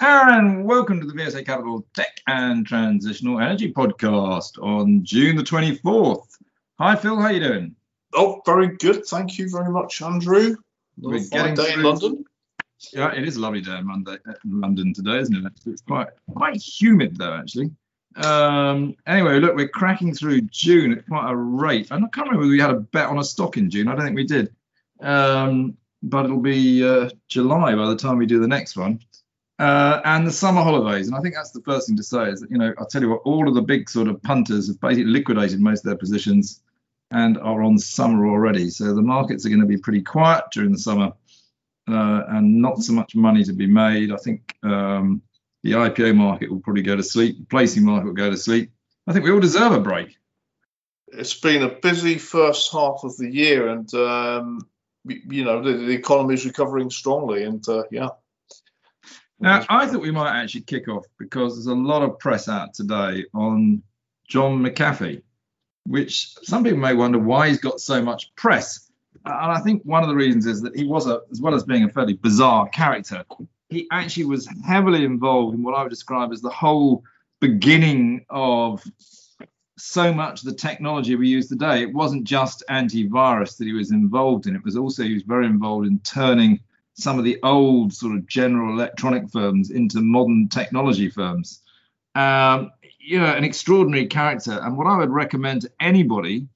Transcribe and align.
And 0.00 0.64
welcome 0.64 1.00
to 1.00 1.06
the 1.06 1.12
VSA 1.12 1.44
Capital 1.44 1.84
Tech 1.94 2.20
and 2.26 2.66
Transitional 2.66 3.40
Energy 3.40 3.72
Podcast 3.72 4.60
on 4.62 5.04
June 5.04 5.36
the 5.36 5.42
24th. 5.42 6.38
Hi, 6.78 6.96
Phil. 6.96 7.20
How 7.20 7.28
you 7.28 7.40
doing? 7.40 7.76
Oh, 8.14 8.40
very 8.46 8.76
good. 8.76 9.04
Thank 9.06 9.38
you 9.38 9.50
very 9.50 9.70
much, 9.70 10.00
Andrew. 10.00 10.56
We're 10.98 11.20
getting 11.30 11.54
day 11.54 11.74
in 11.74 11.82
London. 11.82 12.24
Yeah, 12.92 13.12
it 13.12 13.26
is 13.26 13.36
a 13.36 13.40
lovely 13.40 13.60
day 13.60 13.76
in 13.76 13.86
Monday, 13.86 14.16
London 14.44 14.92
today, 14.94 15.18
isn't 15.18 15.46
it? 15.46 15.52
It's 15.66 15.82
quite 15.82 16.08
quite 16.32 16.56
humid 16.56 17.16
though, 17.16 17.34
actually. 17.34 17.70
Um, 18.16 18.96
anyway, 19.06 19.40
look, 19.40 19.54
we're 19.54 19.68
cracking 19.68 20.14
through 20.14 20.42
June 20.42 20.92
at 20.92 21.06
quite 21.06 21.30
a 21.30 21.36
rate. 21.36 21.90
And 21.90 22.04
I 22.04 22.08
can't 22.08 22.26
remember 22.28 22.40
whether 22.40 22.50
we 22.50 22.60
had 22.60 22.70
a 22.70 22.80
bet 22.80 23.08
on 23.08 23.18
a 23.18 23.24
stock 23.24 23.56
in 23.56 23.70
June. 23.70 23.88
I 23.88 23.94
don't 23.94 24.04
think 24.04 24.16
we 24.16 24.26
did. 24.26 24.54
Um, 25.00 25.76
but 26.02 26.24
it'll 26.24 26.40
be 26.40 26.86
uh, 26.86 27.10
July 27.28 27.74
by 27.74 27.86
the 27.86 27.96
time 27.96 28.18
we 28.18 28.26
do 28.26 28.40
the 28.40 28.48
next 28.48 28.76
one. 28.76 29.00
Uh, 29.62 30.00
and 30.04 30.26
the 30.26 30.32
summer 30.32 30.60
holidays. 30.60 31.06
And 31.06 31.16
I 31.16 31.20
think 31.20 31.36
that's 31.36 31.52
the 31.52 31.60
first 31.60 31.86
thing 31.86 31.96
to 31.96 32.02
say 32.02 32.30
is 32.30 32.40
that, 32.40 32.50
you 32.50 32.58
know, 32.58 32.74
I'll 32.78 32.86
tell 32.86 33.00
you 33.00 33.10
what, 33.10 33.20
all 33.24 33.46
of 33.48 33.54
the 33.54 33.62
big 33.62 33.88
sort 33.88 34.08
of 34.08 34.20
punters 34.20 34.66
have 34.66 34.80
basically 34.80 35.04
liquidated 35.04 35.60
most 35.60 35.84
of 35.84 35.84
their 35.84 35.96
positions 35.96 36.64
and 37.12 37.38
are 37.38 37.62
on 37.62 37.78
summer 37.78 38.26
already. 38.26 38.70
So 38.70 38.92
the 38.92 39.02
markets 39.02 39.46
are 39.46 39.50
going 39.50 39.60
to 39.60 39.66
be 39.66 39.76
pretty 39.76 40.02
quiet 40.02 40.46
during 40.52 40.72
the 40.72 40.78
summer 40.80 41.12
uh, 41.88 42.22
and 42.30 42.60
not 42.60 42.82
so 42.82 42.92
much 42.92 43.14
money 43.14 43.44
to 43.44 43.52
be 43.52 43.68
made. 43.68 44.10
I 44.10 44.16
think 44.16 44.56
um, 44.64 45.22
the 45.62 45.74
IPO 45.74 46.16
market 46.16 46.50
will 46.50 46.58
probably 46.58 46.82
go 46.82 46.96
to 46.96 47.02
sleep, 47.04 47.38
the 47.38 47.46
placing 47.46 47.84
market 47.84 48.06
will 48.06 48.14
go 48.14 48.30
to 48.30 48.36
sleep. 48.36 48.72
I 49.06 49.12
think 49.12 49.24
we 49.24 49.30
all 49.30 49.38
deserve 49.38 49.70
a 49.70 49.80
break. 49.80 50.18
It's 51.12 51.38
been 51.38 51.62
a 51.62 51.68
busy 51.68 52.18
first 52.18 52.72
half 52.72 53.04
of 53.04 53.16
the 53.16 53.32
year, 53.32 53.68
and 53.68 53.94
um, 53.94 54.66
you 55.06 55.44
know 55.44 55.62
the, 55.62 55.74
the 55.74 55.92
economy 55.92 56.34
is 56.34 56.44
recovering 56.44 56.90
strongly, 56.90 57.44
and 57.44 57.64
uh, 57.68 57.84
yeah. 57.92 58.08
Now, 59.42 59.66
I 59.68 59.88
thought 59.88 60.02
we 60.02 60.12
might 60.12 60.40
actually 60.40 60.60
kick 60.60 60.86
off 60.86 61.04
because 61.18 61.56
there's 61.56 61.66
a 61.66 61.74
lot 61.74 62.02
of 62.02 62.16
press 62.20 62.48
out 62.48 62.74
today 62.74 63.24
on 63.34 63.82
John 64.28 64.62
McAfee, 64.62 65.20
which 65.84 66.36
some 66.44 66.62
people 66.62 66.78
may 66.78 66.94
wonder 66.94 67.18
why 67.18 67.48
he's 67.48 67.58
got 67.58 67.80
so 67.80 68.00
much 68.00 68.32
press. 68.36 68.88
And 69.24 69.52
I 69.52 69.58
think 69.58 69.82
one 69.82 70.04
of 70.04 70.08
the 70.08 70.14
reasons 70.14 70.46
is 70.46 70.62
that 70.62 70.76
he 70.76 70.84
was, 70.84 71.08
a, 71.08 71.22
as 71.32 71.40
well 71.40 71.56
as 71.56 71.64
being 71.64 71.82
a 71.82 71.88
fairly 71.88 72.14
bizarre 72.14 72.68
character, 72.68 73.24
he 73.68 73.88
actually 73.90 74.26
was 74.26 74.48
heavily 74.64 75.04
involved 75.04 75.56
in 75.56 75.64
what 75.64 75.74
I 75.74 75.82
would 75.82 75.90
describe 75.90 76.30
as 76.30 76.40
the 76.40 76.48
whole 76.48 77.02
beginning 77.40 78.24
of 78.30 78.84
so 79.76 80.14
much 80.14 80.44
of 80.44 80.50
the 80.50 80.54
technology 80.54 81.16
we 81.16 81.26
use 81.26 81.48
today. 81.48 81.82
It 81.82 81.92
wasn't 81.92 82.22
just 82.22 82.62
antivirus 82.70 83.56
that 83.56 83.64
he 83.64 83.72
was 83.72 83.90
involved 83.90 84.46
in, 84.46 84.54
it 84.54 84.64
was 84.64 84.76
also, 84.76 85.02
he 85.02 85.14
was 85.14 85.24
very 85.24 85.46
involved 85.46 85.88
in 85.88 85.98
turning 86.00 86.60
some 86.94 87.18
of 87.18 87.24
the 87.24 87.38
old 87.42 87.92
sort 87.92 88.14
of 88.14 88.26
general 88.26 88.72
electronic 88.74 89.30
firms 89.30 89.70
into 89.70 90.00
modern 90.00 90.48
technology 90.48 91.08
firms. 91.08 91.62
Um, 92.14 92.70
you 92.98 93.18
know, 93.18 93.26
an 93.26 93.44
extraordinary 93.44 94.06
character. 94.06 94.58
And 94.62 94.76
what 94.76 94.86
I 94.86 94.96
would 94.98 95.10
recommend 95.10 95.62
to 95.62 95.70
anybody, 95.80 96.46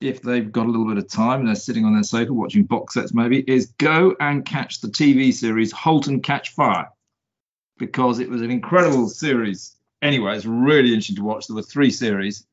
if 0.00 0.20
they've 0.20 0.50
got 0.50 0.66
a 0.66 0.70
little 0.70 0.86
bit 0.86 0.98
of 0.98 1.08
time 1.08 1.40
and 1.40 1.48
they're 1.48 1.54
sitting 1.54 1.84
on 1.84 1.94
their 1.94 2.02
sofa 2.02 2.32
watching 2.32 2.64
box 2.64 2.94
sets, 2.94 3.14
maybe, 3.14 3.42
is 3.50 3.66
go 3.78 4.14
and 4.20 4.44
catch 4.44 4.80
the 4.80 4.88
TV 4.88 5.32
series 5.32 5.72
Halt 5.72 6.08
and 6.08 6.22
Catch 6.22 6.50
Fire, 6.50 6.90
because 7.78 8.18
it 8.18 8.28
was 8.28 8.42
an 8.42 8.50
incredible 8.50 9.08
series. 9.08 9.74
Anyway, 10.02 10.36
it's 10.36 10.44
really 10.44 10.88
interesting 10.88 11.16
to 11.16 11.24
watch. 11.24 11.46
There 11.46 11.56
were 11.56 11.62
three 11.62 11.90
series. 11.90 12.46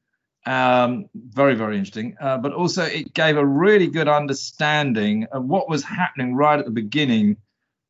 Um, 0.46 1.06
very, 1.16 1.56
very 1.56 1.78
interesting. 1.78 2.18
Uh, 2.20 2.38
but 2.38 2.54
also, 2.54 2.84
it 2.84 3.14
gave 3.14 3.38
a 3.38 3.46
really 3.46 3.88
good 3.88 4.08
understanding 4.08 5.26
of 5.32 5.46
what 5.46 5.70
was 5.70 5.84
happening 5.84 6.36
right 6.36 6.60
at 6.60 6.66
the 6.66 6.72
beginning 6.72 7.38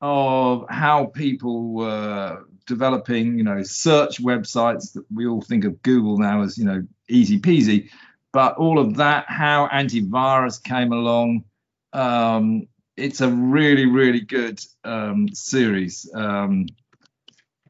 of 0.01 0.65
how 0.69 1.05
people 1.05 1.73
were 1.73 2.43
developing, 2.67 3.37
you 3.37 3.43
know, 3.43 3.63
search 3.63 4.21
websites 4.21 4.93
that 4.93 5.05
we 5.13 5.25
all 5.25 5.41
think 5.41 5.65
of 5.65 5.81
Google 5.81 6.17
now 6.17 6.43
as, 6.43 6.57
you 6.57 6.65
know, 6.65 6.85
easy 7.09 7.39
peasy. 7.39 7.89
But 8.31 8.55
all 8.57 8.79
of 8.79 8.97
that, 8.97 9.25
how 9.27 9.67
antivirus 9.67 10.61
came 10.61 10.91
along, 10.91 11.45
um, 11.93 12.67
it's 12.97 13.21
a 13.21 13.29
really, 13.29 13.85
really 13.85 14.21
good 14.21 14.59
um, 14.83 15.29
series. 15.33 16.09
Um, 16.13 16.67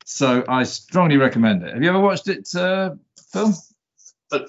so 0.06 0.44
I 0.48 0.64
strongly 0.64 1.18
recommend 1.18 1.64
it. 1.64 1.74
Have 1.74 1.84
you 1.84 1.90
ever 1.90 2.00
watched 2.00 2.28
it, 2.28 2.54
uh, 2.56 2.96
Phil? 3.32 3.54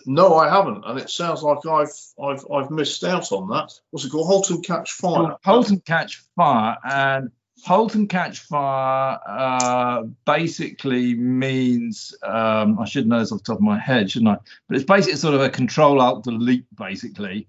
No, 0.06 0.36
I 0.36 0.48
haven't, 0.48 0.84
and 0.86 0.98
it 0.98 1.10
sounds 1.10 1.42
like 1.42 1.64
I've 1.66 1.94
I've 2.22 2.44
I've 2.50 2.70
missed 2.70 3.04
out 3.04 3.32
on 3.32 3.48
that. 3.48 3.72
What's 3.90 4.04
it 4.04 4.10
called? 4.10 4.26
Halt 4.26 4.50
and 4.50 4.64
Catch 4.64 4.92
Fire. 4.92 5.22
Well, 5.22 5.40
Halt 5.44 5.70
and 5.70 5.84
Catch 5.84 6.22
Fire, 6.36 6.76
and 6.84 7.30
Halt 7.64 7.94
and 7.94 8.08
Catch 8.08 8.40
Fire 8.40 9.18
uh, 9.26 10.02
basically 10.26 11.14
means 11.14 12.14
um, 12.22 12.78
I 12.78 12.84
should 12.84 13.06
know 13.06 13.20
this 13.20 13.32
off 13.32 13.38
the 13.38 13.44
top 13.44 13.56
of 13.56 13.62
my 13.62 13.78
head, 13.78 14.10
shouldn't 14.10 14.30
I? 14.30 14.38
But 14.68 14.76
it's 14.76 14.84
basically 14.84 15.16
sort 15.16 15.34
of 15.34 15.40
a 15.40 15.50
Control 15.50 16.00
Alt 16.00 16.24
Delete, 16.24 16.66
basically. 16.76 17.48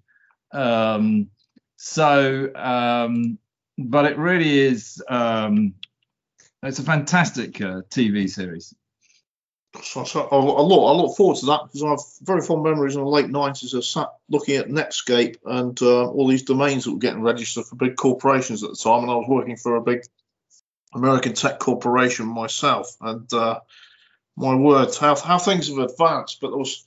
Um, 0.51 1.29
so, 1.75 2.53
um, 2.55 3.37
but 3.77 4.05
it 4.05 4.17
really 4.17 4.57
is. 4.57 5.03
Um, 5.09 5.75
it's 6.63 6.79
a 6.79 6.83
fantastic 6.83 7.61
uh, 7.61 7.81
TV 7.89 8.29
series. 8.29 8.73
So, 9.83 10.03
so 10.03 10.27
I, 10.31 10.37
look 10.37 10.57
I 10.57 11.01
look 11.01 11.15
forward 11.15 11.37
to 11.37 11.45
that 11.47 11.61
because 11.65 11.83
I 11.83 11.89
have 11.89 11.99
very 12.21 12.41
fond 12.41 12.63
memories 12.63 12.95
in 12.95 13.01
the 13.01 13.07
late 13.07 13.29
nineties 13.29 13.73
of 13.73 13.85
sat 13.85 14.09
looking 14.29 14.55
at 14.55 14.67
Netscape 14.67 15.37
and 15.45 15.79
uh, 15.81 16.09
all 16.09 16.27
these 16.27 16.43
domains 16.43 16.85
that 16.85 16.91
were 16.91 16.99
getting 16.99 17.21
registered 17.21 17.65
for 17.65 17.75
big 17.75 17.95
corporations 17.95 18.63
at 18.63 18.69
the 18.69 18.75
time, 18.75 19.03
and 19.03 19.11
I 19.11 19.15
was 19.15 19.27
working 19.27 19.57
for 19.57 19.75
a 19.75 19.81
big 19.81 20.01
American 20.93 21.33
tech 21.33 21.59
corporation 21.59 22.25
myself. 22.27 22.95
And 23.01 23.31
uh, 23.33 23.59
my 24.35 24.55
word, 24.55 24.95
how 24.95 25.15
how 25.15 25.37
things 25.37 25.67
have 25.67 25.77
advanced. 25.77 26.39
But 26.41 26.49
there 26.49 26.57
was, 26.57 26.85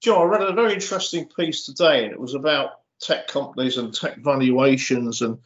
Joe, 0.00 0.22
I 0.22 0.24
read 0.24 0.42
a 0.42 0.52
very 0.52 0.74
interesting 0.74 1.26
piece 1.26 1.66
today, 1.66 2.04
and 2.04 2.12
it 2.12 2.20
was 2.20 2.34
about 2.34 2.80
tech 3.00 3.28
companies 3.28 3.76
and 3.76 3.92
tech 3.92 4.18
valuations 4.18 5.20
and 5.20 5.38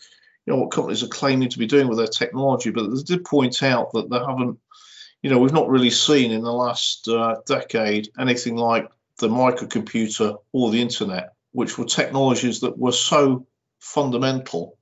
you 0.47 0.53
know 0.53 0.60
what 0.60 0.71
companies 0.71 1.03
are 1.03 1.09
claiming 1.09 1.48
to 1.50 1.59
be 1.59 1.66
doing 1.66 1.88
with 1.88 1.98
their 1.98 2.06
technology. 2.06 2.71
But 2.71 2.88
they 2.88 3.03
did 3.03 3.25
point 3.25 3.62
out 3.62 3.93
that 3.93 4.09
they 4.10 4.19
haven't 4.19 4.59
you 5.22 5.30
know, 5.30 5.38
we've 5.38 5.52
not 5.52 5.68
really 5.68 5.90
seen 5.90 6.30
in 6.30 6.42
the 6.42 6.52
last 6.52 7.08
uh, 7.08 7.36
decade 7.46 8.08
anything 8.18 8.56
like 8.56 8.88
the 9.18 9.28
microcomputer 9.28 10.36
or 10.52 10.70
the 10.70 10.80
internet, 10.80 11.34
which 11.52 11.76
were 11.76 11.84
technologies 11.84 12.60
that 12.60 12.78
were 12.78 12.92
so 12.92 13.46
fundamental. 13.80 14.76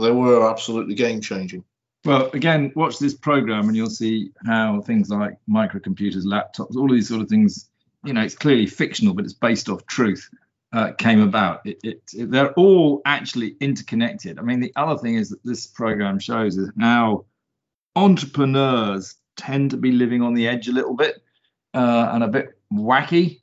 They 0.00 0.10
were 0.10 0.48
absolutely 0.50 0.94
game 0.94 1.20
changing. 1.20 1.64
Well, 2.04 2.30
again, 2.32 2.72
watch 2.76 2.98
this 2.98 3.14
program 3.14 3.66
and 3.68 3.76
you'll 3.76 3.88
see 3.90 4.30
how 4.44 4.80
things 4.82 5.08
like 5.10 5.38
microcomputers, 5.48 6.24
laptops, 6.24 6.76
all 6.76 6.88
these 6.88 7.08
sort 7.08 7.22
of 7.22 7.28
things, 7.28 7.70
you 8.04 8.12
know, 8.12 8.20
it's 8.22 8.34
clearly 8.34 8.66
fictional, 8.66 9.14
but 9.14 9.24
it's 9.24 9.32
based 9.34 9.68
off 9.70 9.86
truth, 9.86 10.28
uh, 10.72 10.92
came 10.92 11.20
about. 11.22 11.62
It, 11.64 11.78
it, 11.82 12.02
it- 12.12 12.30
they're 12.30 12.52
all 12.52 13.00
actually 13.06 13.56
interconnected. 13.60 14.38
I 14.38 14.42
mean, 14.42 14.60
the 14.60 14.72
other 14.76 14.98
thing 14.98 15.14
is 15.14 15.30
that 15.30 15.42
this 15.44 15.66
program 15.66 16.18
shows 16.18 16.58
is 16.58 16.70
how 16.78 17.24
entrepreneurs 17.96 19.14
tend 19.36 19.70
to 19.70 19.76
be 19.76 19.92
living 19.92 20.22
on 20.22 20.34
the 20.34 20.48
edge 20.48 20.68
a 20.68 20.72
little 20.72 20.94
bit 20.94 21.22
uh, 21.74 22.10
and 22.12 22.22
a 22.24 22.28
bit 22.28 22.58
wacky. 22.72 23.40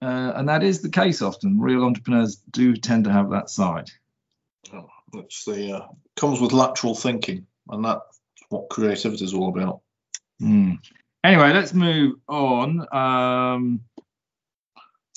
Uh, 0.00 0.32
and 0.34 0.48
that 0.48 0.62
is 0.62 0.80
the 0.82 0.88
case 0.88 1.22
often. 1.22 1.60
Real 1.60 1.84
entrepreneurs 1.84 2.36
do 2.50 2.74
tend 2.76 3.04
to 3.04 3.12
have 3.12 3.30
that 3.30 3.48
side. 3.50 3.90
It's 5.14 5.44
the 5.44 5.72
uh, 5.76 5.86
comes 6.16 6.40
with 6.40 6.52
lateral 6.52 6.94
thinking, 6.94 7.46
and 7.68 7.84
that's 7.84 8.18
what 8.48 8.70
creativity 8.70 9.24
is 9.24 9.34
all 9.34 9.50
about. 9.50 9.80
Hmm. 10.40 10.72
Anyway, 11.22 11.52
let's 11.52 11.74
move 11.74 12.16
on. 12.28 12.86
Um, 12.94 13.80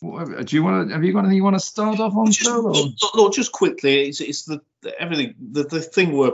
what- 0.02 0.46
do 0.46 0.56
you 0.56 0.63
want 0.63 0.90
to? 0.90 0.94
Have 0.94 1.03
you 1.03 1.13
got 1.13 1.19
anything 1.19 1.38
you 1.38 1.44
want 1.44 1.56
to 1.56 1.59
start 1.66 2.00
off 2.00 2.13
on, 2.16 2.28
Just, 2.31 2.42
Phil? 2.42 2.68
or- 2.68 2.74
look, 2.74 3.16
look, 3.16 3.34
just 3.34 3.51
quickly, 3.54 4.10
it's, 4.10 4.19
it's 4.21 4.44
the, 4.44 4.62
the 4.81 5.00
everything. 5.01 5.33
The, 5.39 5.63
the 5.63 5.81
thing 5.81 6.12
we're 6.12 6.33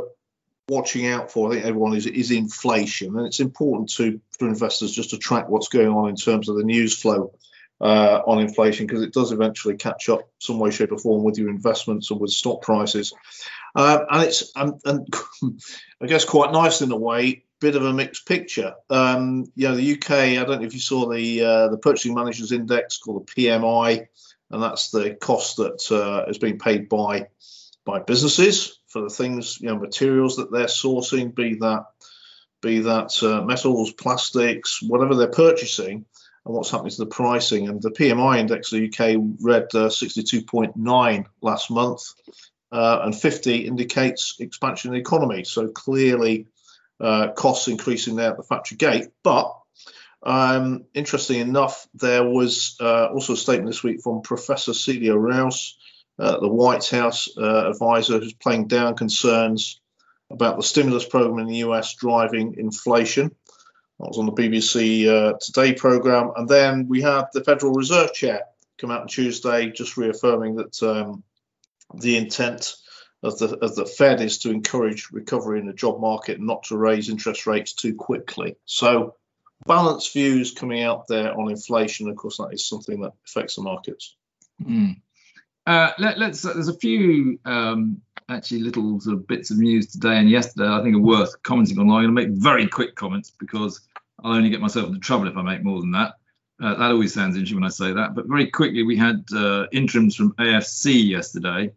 watching 0.72 1.06
out 1.06 1.30
for, 1.30 1.50
I 1.50 1.56
think 1.56 1.66
everyone 1.66 1.96
is 1.96 2.08
is 2.08 2.32
inflation, 2.32 3.18
and 3.18 3.28
it's 3.28 3.42
important 3.42 3.90
to 3.96 4.22
for 4.40 4.48
investors 4.48 4.94
just 4.94 5.10
to 5.10 5.18
track 5.18 5.50
what's 5.50 5.68
going 5.68 5.90
on 5.90 6.08
in 6.08 6.16
terms 6.16 6.48
of 6.48 6.56
the 6.56 6.64
news 6.64 6.98
flow 6.98 7.34
uh, 7.82 8.22
on 8.26 8.40
inflation 8.40 8.88
because 8.88 9.04
it 9.04 9.12
does 9.12 9.34
eventually 9.34 9.76
catch 9.76 10.08
up 10.08 10.30
some 10.40 10.60
way, 10.60 10.72
shape, 10.72 10.94
or 10.94 10.98
form 10.98 11.24
with 11.24 11.38
your 11.38 11.50
investments 11.50 12.10
and 12.10 12.22
with 12.22 12.32
stock 12.32 12.62
prices. 12.62 13.14
Uh, 13.76 14.06
and 14.10 14.24
it's 14.24 14.52
and, 14.56 14.80
and 14.86 15.14
I 16.02 16.08
guess 16.08 16.24
quite 16.24 16.54
nice 16.54 16.82
in 16.82 16.92
a 16.92 16.98
way. 16.98 17.44
Bit 17.60 17.76
of 17.76 17.86
a 17.86 17.94
mixed 17.94 18.26
picture. 18.26 18.74
Um, 18.90 19.52
you 19.56 19.68
know, 19.68 19.76
the 19.76 19.94
UK. 19.94 20.12
I 20.12 20.36
don't 20.46 20.62
know 20.62 20.68
if 20.68 20.74
you 20.74 20.80
saw 20.80 21.08
the 21.10 21.44
uh, 21.44 21.68
the 21.68 21.78
Purchasing 21.78 22.16
Managers 22.16 22.54
Index 22.54 22.98
called 22.98 23.28
the 23.28 23.34
PMI, 23.34 24.08
and 24.50 24.64
that's 24.64 24.90
the 24.90 25.16
cost 25.16 25.58
that 25.58 25.92
uh, 25.92 26.30
is 26.30 26.40
being 26.40 26.60
paid 26.60 26.88
by 26.88 27.28
by 27.84 28.00
businesses 28.00 28.81
for 28.92 29.02
the 29.02 29.10
things, 29.10 29.60
you 29.62 29.68
know, 29.68 29.78
materials 29.78 30.38
that 30.38 30.52
they're 30.52 30.66
sourcing, 30.66 31.34
be 31.34 31.56
that 31.56 31.86
be 32.62 32.80
that 32.82 33.22
uh, 33.24 33.42
metals, 33.42 33.92
plastics, 33.92 34.82
whatever 34.82 35.16
they're 35.16 35.28
purchasing, 35.28 36.06
and 36.46 36.56
what's 36.56 36.70
happening 36.70 36.92
to 36.92 36.98
the 36.98 37.06
pricing. 37.08 37.68
And 37.68 37.82
the 37.82 37.92
PMI 37.92 38.40
index 38.40 38.72
of 38.72 38.80
the 38.80 38.88
UK 38.88 39.22
read 39.42 39.64
uh, 39.74 39.90
62.9 39.90 41.26
last 41.42 41.72
month, 41.72 42.02
uh, 42.72 43.00
and 43.04 43.20
50 43.20 43.66
indicates 43.66 44.36
expansion 44.40 44.90
in 44.90 44.96
the 44.96 45.02
economy. 45.02 45.44
So 45.44 45.70
clearly, 45.70 46.48
uh, 47.00 47.32
costs 47.32 47.68
increasing 47.68 48.16
there 48.16 48.32
at 48.32 48.38
the 48.38 48.44
factory 48.44 48.78
gate. 48.78 49.08
But 49.24 49.56
um, 50.24 50.86
interesting 50.94 51.40
enough, 51.40 51.88
there 51.96 52.24
was 52.24 52.78
uh, 52.80 53.08
also 53.08 53.34
a 53.34 53.38
statement 53.38 53.70
this 53.70 53.84
week 53.84 54.02
from 54.02 54.22
Professor 54.22 54.74
Celia 54.74 55.16
Rouse, 55.16 55.78
uh, 56.19 56.40
the 56.40 56.48
White 56.48 56.88
House 56.88 57.30
uh, 57.38 57.69
advisor, 57.69 58.19
who's 58.19 58.34
playing 58.34 58.68
down 58.68 58.96
concerns 58.96 59.81
about 60.30 60.58
the 60.58 60.63
stimulus 60.63 61.06
program 61.06 61.40
in 61.40 61.48
the 61.48 61.58
US 61.58 61.96
driving 61.96 62.56
inflation. 62.58 63.36
That 64.00 64.08
was 64.08 64.18
on 64.18 64.25
the 64.25 64.31
BBC 64.31 65.08
uh, 65.08 65.38
Today 65.40 65.74
program. 65.74 66.31
And 66.36 66.48
then 66.48 66.88
we 66.88 67.02
had 67.02 67.25
the 67.34 67.44
Federal 67.44 67.74
Reserve 67.74 68.13
Chair 68.13 68.42
come 68.80 68.92
out 68.92 69.02
on 69.02 69.08
Tuesday, 69.08 69.69
just 69.69 69.98
reaffirming 69.98 70.56
that 70.56 70.81
um, 70.81 71.24
the 71.94 72.18
intent 72.18 72.75
of 73.24 73.38
the, 73.38 73.58
of 73.58 73.75
the 73.75 73.86
Fed 73.86 74.22
is 74.22 74.40
to 74.40 74.50
encourage 74.50 75.12
recovery 75.12 75.60
in 75.60 75.68
the 75.68 75.74
job 75.74 76.00
market 76.00 76.40
not 76.40 76.63
to 76.63 76.78
raise 76.78 77.10
interest 77.10 77.46
rates 77.46 77.74
too 77.74 77.94
quickly. 77.94 78.56
So, 78.66 79.16
balanced 79.68 80.13
views 80.13 80.52
coming 80.52 80.81
out 80.81 81.08
there 81.08 81.38
on 81.38 81.52
inflation. 81.52 82.10
Of 82.10 82.16
course, 82.16 82.38
that 82.38 82.50
is 82.52 82.68
something 82.68 83.02
that 83.02 83.13
affects 83.28 83.56
the 83.56 83.62
markets. 83.62 84.16
Mm. 84.63 85.02
Uh, 85.68 85.92
let, 86.00 86.18
us 86.22 86.42
There's 86.42 86.68
a 86.68 86.78
few 86.78 87.40
um, 87.46 88.02
actually 88.30 88.62
little 88.62 89.00
sort 89.00 89.16
of 89.16 89.28
bits 89.28 89.52
of 89.52 89.58
news 89.58 89.88
today 89.88 90.18
and 90.18 90.30
yesterday. 90.30 90.68
I 90.68 90.81
think 90.81 90.96
are 90.96 91.00
worth 91.00 91.42
commenting 91.44 91.78
on. 91.80 91.90
I'm 91.90 92.04
going 92.04 92.08
to 92.08 92.12
make 92.12 92.30
very 92.30 92.68
quick 92.68 92.96
comments 92.96 93.31
because 93.40 93.81
I'll 94.24 94.34
only 94.34 94.50
get 94.50 94.62
myself 94.62 94.88
into 94.88 95.00
trouble 95.00 95.28
if 95.28 95.38
I 95.38 95.42
make 95.42 95.63
more 95.63 95.80
than 95.81 95.92
that. 95.92 96.13
Uh, 96.62 96.75
that 96.75 96.92
always 96.92 97.13
sounds 97.13 97.36
interesting 97.36 97.58
when 97.58 97.66
I 97.66 97.69
say 97.69 97.92
that. 97.92 98.13
But 98.13 98.28
very 98.28 98.48
quickly, 98.48 98.84
we 98.84 98.96
had 98.96 99.25
uh, 99.36 99.66
interims 99.72 100.16
from 100.16 100.34
AFC 100.34 101.08
yesterday. 101.10 101.72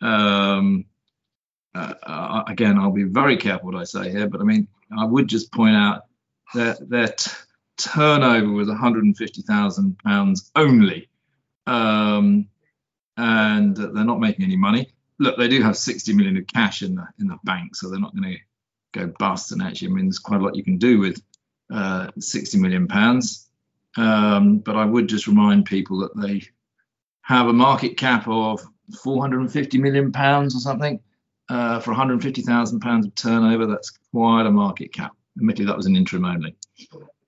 Um, 0.00 0.84
uh, 1.74 1.94
uh, 2.02 2.44
again, 2.46 2.78
I'll 2.78 2.92
be 2.92 3.04
very 3.04 3.36
careful 3.36 3.72
what 3.72 3.80
I 3.80 3.84
say 3.84 4.10
here, 4.10 4.28
but 4.28 4.40
I 4.40 4.44
mean, 4.44 4.68
I 4.96 5.04
would 5.04 5.28
just 5.28 5.52
point 5.52 5.76
out 5.76 6.02
that 6.54 7.36
turnover 7.76 8.50
was 8.50 8.68
150,000 8.68 9.98
pounds 9.98 10.50
only, 10.56 11.08
um, 11.66 12.48
and 13.20 13.76
they're 13.76 14.04
not 14.04 14.18
making 14.18 14.46
any 14.46 14.56
money. 14.56 14.90
Look, 15.18 15.36
they 15.36 15.48
do 15.48 15.62
have 15.62 15.76
60 15.76 16.14
million 16.14 16.38
of 16.38 16.46
cash 16.46 16.82
in 16.82 16.94
the 16.94 17.06
in 17.18 17.28
the 17.28 17.38
bank, 17.44 17.76
so 17.76 17.90
they're 17.90 18.00
not 18.00 18.16
going 18.16 18.32
to 18.32 18.38
go 18.98 19.12
bust. 19.18 19.52
And 19.52 19.62
actually, 19.62 19.88
I 19.88 19.90
mean, 19.92 20.06
there's 20.06 20.18
quite 20.18 20.40
a 20.40 20.42
lot 20.42 20.56
you 20.56 20.64
can 20.64 20.78
do 20.78 20.98
with 20.98 21.22
uh, 21.70 22.10
60 22.18 22.58
million 22.58 22.88
pounds. 22.88 23.46
Um, 23.98 24.58
but 24.58 24.76
I 24.76 24.86
would 24.86 25.08
just 25.08 25.26
remind 25.26 25.66
people 25.66 25.98
that 26.00 26.16
they 26.16 26.42
have 27.22 27.48
a 27.48 27.52
market 27.52 27.98
cap 27.98 28.26
of 28.26 28.62
450 29.02 29.78
million 29.78 30.12
pounds 30.12 30.56
or 30.56 30.60
something 30.60 31.00
uh, 31.50 31.80
for 31.80 31.90
150,000 31.90 32.80
pounds 32.80 33.06
of 33.06 33.14
turnover. 33.14 33.66
That's 33.66 33.90
quite 34.12 34.46
a 34.46 34.50
market 34.50 34.94
cap. 34.94 35.12
Admittedly, 35.36 35.66
that 35.66 35.76
was 35.76 35.86
an 35.86 35.96
interim 35.96 36.24
only. 36.24 36.56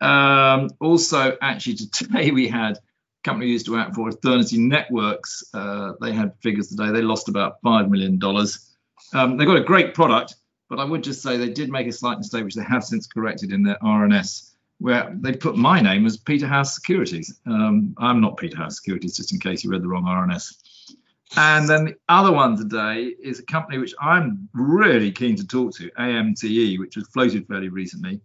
Um, 0.00 0.70
also, 0.80 1.36
actually, 1.42 1.74
today 1.92 2.30
we 2.30 2.48
had 2.48 2.78
company 3.24 3.50
used 3.50 3.66
to 3.66 3.76
act 3.76 3.94
for, 3.94 4.08
Ethernity 4.08 4.58
Networks. 4.58 5.44
Uh, 5.54 5.92
they 6.00 6.12
had 6.12 6.34
figures 6.40 6.68
today. 6.68 6.90
They 6.90 7.02
lost 7.02 7.28
about 7.28 7.60
five 7.62 7.90
million 7.90 8.18
dollars. 8.18 8.74
Um, 9.14 9.36
they've 9.36 9.46
got 9.46 9.56
a 9.56 9.64
great 9.64 9.94
product, 9.94 10.36
but 10.68 10.78
I 10.78 10.84
would 10.84 11.02
just 11.02 11.22
say 11.22 11.36
they 11.36 11.50
did 11.50 11.70
make 11.70 11.86
a 11.86 11.92
slight 11.92 12.18
mistake, 12.18 12.44
which 12.44 12.54
they 12.54 12.64
have 12.64 12.84
since 12.84 13.06
corrected 13.06 13.52
in 13.52 13.62
their 13.62 13.78
RNS 13.82 14.52
where 14.82 15.16
they 15.20 15.32
put 15.32 15.56
my 15.56 15.80
name 15.80 16.04
as 16.06 16.16
Peterhouse 16.16 16.74
Securities. 16.74 17.38
Um, 17.46 17.94
I'm 17.98 18.20
not 18.20 18.36
Peterhouse 18.36 18.76
Securities, 18.76 19.16
just 19.16 19.32
in 19.32 19.38
case 19.38 19.62
you 19.62 19.70
read 19.70 19.80
the 19.80 19.86
wrong 19.86 20.02
RNS. 20.02 20.96
And 21.36 21.68
then 21.68 21.84
the 21.84 21.94
other 22.08 22.32
one 22.32 22.56
today 22.56 23.14
is 23.22 23.38
a 23.38 23.44
company 23.44 23.78
which 23.78 23.94
I'm 24.00 24.48
really 24.52 25.12
keen 25.12 25.36
to 25.36 25.46
talk 25.46 25.72
to, 25.76 25.88
AMTE, 25.98 26.80
which 26.80 26.96
was 26.96 27.06
floated 27.08 27.46
fairly 27.46 27.68
recently. 27.68 28.20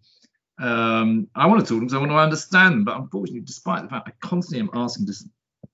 Um, 0.59 1.27
I 1.35 1.45
want 1.45 1.59
to 1.59 1.65
talk 1.65 1.67
to 1.67 1.73
them 1.75 1.85
because 1.85 1.93
I 1.93 1.99
want 1.99 2.11
to 2.11 2.17
understand 2.17 2.73
them, 2.73 2.83
but 2.83 2.97
unfortunately, 2.97 3.41
despite 3.41 3.83
the 3.83 3.89
fact 3.89 4.07
I 4.07 4.27
constantly 4.27 4.59
am 4.59 4.69
asking 4.73 5.05
to 5.07 5.13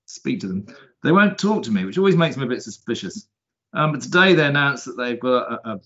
speak 0.06 0.42
to 0.42 0.48
them, 0.48 0.66
they 1.04 1.12
won't 1.12 1.38
talk 1.38 1.64
to 1.64 1.72
me, 1.72 1.86
which 1.86 1.98
always 1.98 2.16
makes 2.16 2.38
me 2.38 2.44
a 2.44 2.50
bit 2.50 2.62
suspicious. 2.62 3.28
Um, 3.74 3.94
but 3.94 4.02
today 4.02 4.34
they 4.34 4.46
announced 4.46 4.86
that 4.86 4.98
they've 4.98 5.20
got 5.20 5.52
a, 5.52 5.70
a, 5.72 5.80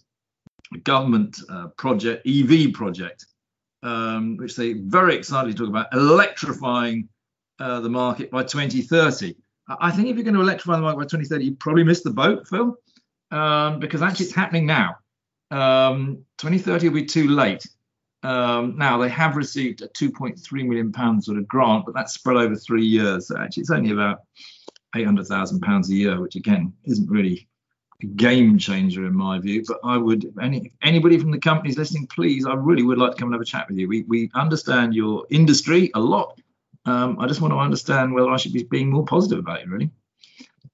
government 0.84 1.40
uh, 1.50 1.68
project, 1.78 2.28
EV 2.28 2.74
project, 2.74 3.26
um, 3.84 4.36
which 4.36 4.58
they 4.58 4.74
very 4.74 5.16
excitedly 5.16 5.54
talk 5.54 5.70
about 5.70 5.94
electrifying 5.94 7.08
uh, 7.60 7.80
the 7.80 7.90
market 7.90 8.30
by 8.30 8.44
2030. 8.44 9.34
I 9.70 9.92
think 9.92 10.08
if 10.10 10.16
you're 10.16 10.24
going 10.24 10.36
to 10.36 10.42
electrify 10.42 10.76
the 10.76 10.82
market 10.82 10.98
by 10.98 11.04
2030, 11.04 11.46
you 11.46 11.56
probably 11.56 11.84
missed 11.84 12.04
the 12.04 12.10
boat, 12.10 12.48
Phil, 12.48 12.78
um, 13.32 13.80
because 13.80 14.02
actually 14.02 14.26
it's 14.26 14.36
happening 14.36 14.66
now. 14.66 14.98
Um, 15.52 16.26
2030 16.38 16.90
will 16.90 16.96
be 16.96 17.06
too 17.06 17.30
late. 17.30 17.66
Um, 18.24 18.78
now 18.78 18.98
they 18.98 19.10
have 19.10 19.36
received 19.36 19.82
a 19.82 19.88
2.3 19.90 20.52
million 20.66 20.92
pounds 20.92 21.26
sort 21.26 21.38
of 21.38 21.48
grant, 21.48 21.86
but 21.86 21.94
that's 21.94 22.14
spread 22.14 22.38
over 22.38 22.56
three 22.56 22.86
years. 22.86 23.28
So 23.28 23.38
actually, 23.38 23.62
it's 23.62 23.72
only 23.72 23.92
about 23.92 24.22
800,000 24.96 25.62
pounds 25.62 25.90
a 25.90 25.96
year, 25.96 26.20
which 26.20 26.36
again 26.36 26.74
isn't 26.86 27.10
really 27.10 27.48
a 28.02 28.06
game 28.06 28.58
changer 28.58 29.06
in 29.06 29.16
my 29.16 29.40
view. 29.40 29.64
But 29.68 29.80
I 29.84 29.98
would 29.98 30.34
any 30.42 30.72
anybody 30.82 31.20
from 31.20 31.32
the 31.32 31.40
companies 31.40 31.78
listening, 31.78 32.08
please, 32.08 32.46
I 32.46 32.54
really 32.54 32.84
would 32.84 32.98
like 32.98 33.12
to 33.12 33.18
come 33.18 33.28
and 33.28 33.36
have 33.36 33.42
a 33.42 33.46
chat 33.46 33.68
with 33.70 33.78
you. 33.78 33.88
We 33.88 34.04
we 34.04 34.32
understand 34.34 34.96
your 34.96 35.26
industry 35.30 35.92
a 35.94 36.00
lot. 36.00 36.40
Um, 36.86 37.20
I 37.20 37.28
just 37.28 37.42
want 37.42 37.54
to 37.54 37.58
understand 37.60 38.14
whether 38.14 38.30
I 38.30 38.38
should 38.38 38.54
be 38.54 38.64
being 38.64 38.90
more 38.90 39.06
positive 39.06 39.40
about 39.40 39.62
it. 39.62 39.68
Really. 39.68 39.92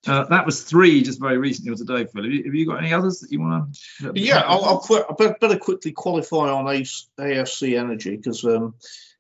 Uh, 0.06 0.26
that 0.26 0.46
was 0.46 0.64
three 0.64 1.02
just 1.02 1.20
very 1.20 1.38
recently 1.38 1.72
or 1.72 1.76
today, 1.76 2.06
Phil. 2.12 2.24
Have 2.24 2.32
you, 2.32 2.44
have 2.44 2.54
you 2.54 2.66
got 2.66 2.80
any 2.80 2.94
others 2.94 3.20
that 3.22 3.32
you 3.32 3.40
want 3.40 3.78
to? 4.02 4.12
Yeah, 4.16 4.40
I'll, 4.46 4.66
I'll 4.66 4.80
qu- 4.80 5.06
I 5.10 5.34
better 5.40 5.58
quickly 5.58 5.94
qualify 5.94 6.50
on 6.50 6.66
AFC 6.66 7.80
Energy 7.80 8.18
because 8.18 8.44
um, 8.44 8.76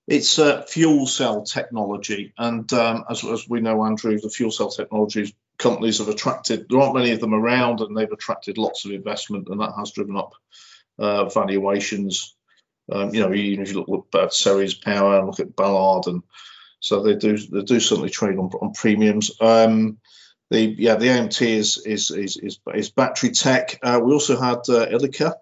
it's 0.07 0.37
uh, 0.39 0.63
fuel 0.63 1.07
cell 1.07 1.43
technology, 1.43 2.33
and 2.37 2.71
um, 2.73 3.05
as, 3.09 3.23
as 3.23 3.47
we 3.47 3.61
know, 3.61 3.85
Andrew, 3.85 4.19
the 4.19 4.29
fuel 4.29 4.51
cell 4.51 4.69
technologies 4.69 5.31
companies 5.57 5.99
have 5.99 6.09
attracted, 6.09 6.67
there 6.69 6.79
aren't 6.79 6.95
many 6.95 7.11
of 7.11 7.19
them 7.19 7.33
around, 7.33 7.79
and 7.79 7.95
they've 7.95 8.11
attracted 8.11 8.57
lots 8.57 8.85
of 8.85 8.91
investment, 8.91 9.47
and 9.49 9.61
that 9.61 9.73
has 9.77 9.91
driven 9.91 10.17
up 10.17 10.33
uh, 10.99 11.25
valuations. 11.25 12.35
Um, 12.91 13.13
you 13.13 13.21
know, 13.21 13.33
even 13.33 13.63
if 13.63 13.71
you 13.71 13.85
look 13.87 14.07
at 14.13 14.33
Ceres 14.33 14.73
Power 14.73 15.17
and 15.17 15.27
look 15.27 15.39
at 15.39 15.55
Ballard, 15.55 16.07
and 16.07 16.21
so 16.81 17.01
they 17.01 17.15
do 17.15 17.37
they 17.37 17.61
do 17.61 17.79
certainly 17.79 18.09
trade 18.09 18.37
on, 18.37 18.49
on 18.61 18.73
premiums. 18.73 19.31
Um, 19.39 19.99
the 20.53 20.75
yeah, 20.77 20.95
the 20.95 21.07
AMT 21.07 21.41
is 21.41 21.77
is 21.79 22.11
is 22.11 22.37
is, 22.37 22.59
is 22.73 22.89
battery 22.89 23.31
tech. 23.31 23.79
Uh, 23.81 23.99
we 24.03 24.13
also 24.13 24.39
had 24.39 24.69
uh, 24.69 25.33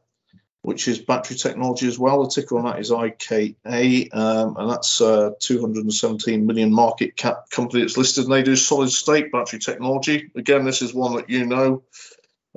which 0.62 0.88
is 0.88 1.00
battery 1.00 1.36
technology 1.36 1.88
as 1.88 2.00
well. 2.00 2.24
The 2.24 2.30
ticker 2.30 2.58
on 2.58 2.66
that 2.66 2.80
is 2.80 2.92
IKA, 2.92 4.10
um, 4.14 4.56
and 4.58 4.72
that's 4.72 5.02
a 5.02 5.34
217 5.40 6.46
million 6.46 6.72
market 6.72 7.18
cap 7.18 7.50
company 7.50 7.82
that's 7.82 7.98
listed, 7.98 8.24
and 8.24 8.34
they 8.34 8.44
do 8.44 8.56
solid 8.56 8.90
state 8.90 9.32
battery 9.34 9.60
technology. 9.60 10.32
Again, 10.36 10.64
this 10.64 10.82
is 10.82 10.94
one 10.94 11.18
that 11.18 11.30
you 11.30 11.46
know 11.46 11.84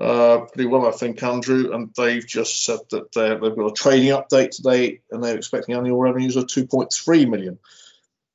uh, 0.00 0.43
pretty 0.52 0.69
well, 0.69 0.87
I 0.87 0.93
think, 0.93 1.23
Andrew, 1.25 1.73
and 1.73 1.93
they've 1.97 2.26
just 2.26 2.64
said 2.64 2.81
that 2.90 3.12
they've 3.12 3.57
got 3.57 3.67
a 3.67 3.73
trading 3.73 4.11
update 4.11 4.50
today, 4.50 5.00
and 5.11 5.25
they're 5.25 5.37
expecting 5.37 5.75
annual 5.75 5.99
revenues 5.99 6.37
of 6.37 6.45
2.3 6.45 7.28
million 7.28 7.59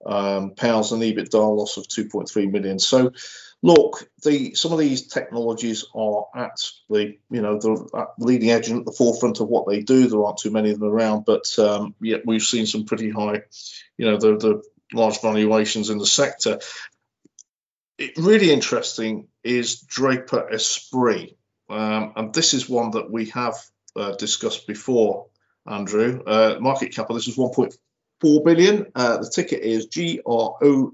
um, 0.06 0.56
pounds 0.56 0.92
and 0.92 1.02
EBITDA 1.02 1.58
loss 1.58 1.78
of 1.78 1.88
2.3 1.88 2.52
million. 2.52 2.80
So 2.80 3.14
look, 3.62 4.10
the 4.24 4.56
some 4.56 4.72
of 4.72 4.80
these 4.80 5.08
technologies 5.08 5.86
are 5.94 6.26
at 6.36 6.60
the 6.90 7.18
you 7.30 7.42
know 7.42 7.60
the 7.60 8.08
leading 8.18 8.52
edge 8.52 8.70
and 8.70 8.80
at 8.80 8.86
the 8.86 8.92
forefront 8.92 9.40
of 9.40 9.48
what 9.48 9.68
they 9.68 9.82
do. 9.82 10.08
There 10.08 10.24
aren't 10.24 10.38
too 10.38 10.52
many 10.52 10.72
of 10.72 10.80
them 10.80 10.90
around, 10.90 11.26
but 11.26 11.48
um, 11.60 11.96
yet 12.00 12.26
we've 12.26 12.42
seen 12.42 12.66
some 12.66 12.86
pretty 12.86 13.10
high, 13.10 13.44
you 13.98 14.06
know, 14.06 14.18
the 14.18 14.38
the 14.38 14.64
large 14.94 15.22
valuations 15.22 15.90
in 15.90 15.98
the 15.98 16.06
sector. 16.06 16.60
It, 17.98 18.18
really 18.18 18.52
interesting 18.52 19.28
is 19.44 19.82
Draper 19.82 20.50
Esprit, 20.52 21.38
um, 21.70 22.14
and 22.16 22.34
this 22.34 22.54
is 22.54 22.70
one 22.70 22.92
that 22.92 23.12
we 23.12 23.26
have 23.30 23.56
uh, 23.96 24.14
discussed 24.14 24.68
before, 24.68 25.28
Andrew. 25.68 26.24
Uh, 26.26 26.58
market 26.60 26.94
cap 26.96 27.08
this 27.10 27.28
is 27.28 27.36
1.4 27.36 28.46
billion. 28.46 28.86
Uh, 28.96 29.18
the 29.18 29.30
ticket 29.30 29.62
is 29.62 29.88
GROW. 29.88 30.94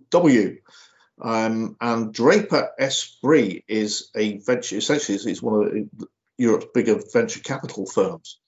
Um, 1.22 1.78
and 1.80 2.14
Draper 2.14 2.72
Esprit 2.78 3.64
is 3.68 4.10
a 4.16 4.38
venture, 4.40 4.78
essentially, 4.78 5.18
it's 5.32 5.42
one 5.42 5.88
of 6.02 6.10
Europe's 6.38 6.68
bigger 6.74 7.00
venture 7.14 7.40
capital 7.40 7.86
firms. 7.86 8.40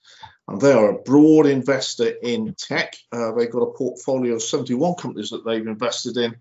And 0.48 0.62
they 0.62 0.72
are 0.72 0.92
a 0.92 1.02
broad 1.02 1.46
investor 1.46 2.08
in 2.08 2.56
tech. 2.58 2.96
Uh, 3.12 3.34
they've 3.34 3.52
got 3.52 3.64
a 3.64 3.74
portfolio 3.74 4.36
of 4.36 4.42
71 4.42 4.96
companies 4.96 5.30
that 5.32 5.46
they've 5.46 5.66
invested 5.66 6.18
in. 6.18 6.36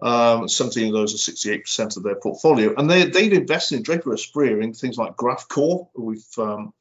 Um, 0.00 0.48
17 0.48 0.88
of 0.88 0.92
those 0.92 1.14
are 1.14 1.32
68% 1.32 1.96
of 1.96 2.02
their 2.02 2.16
portfolio. 2.16 2.74
And 2.76 2.90
they, 2.90 3.04
they've 3.04 3.32
invested 3.32 3.76
in 3.76 3.82
Draper 3.82 4.12
Esprit 4.14 4.62
in 4.62 4.74
things 4.74 4.96
like 4.96 5.16
GraphCore, 5.16 5.88
we've 5.94 6.24
um, 6.38 6.72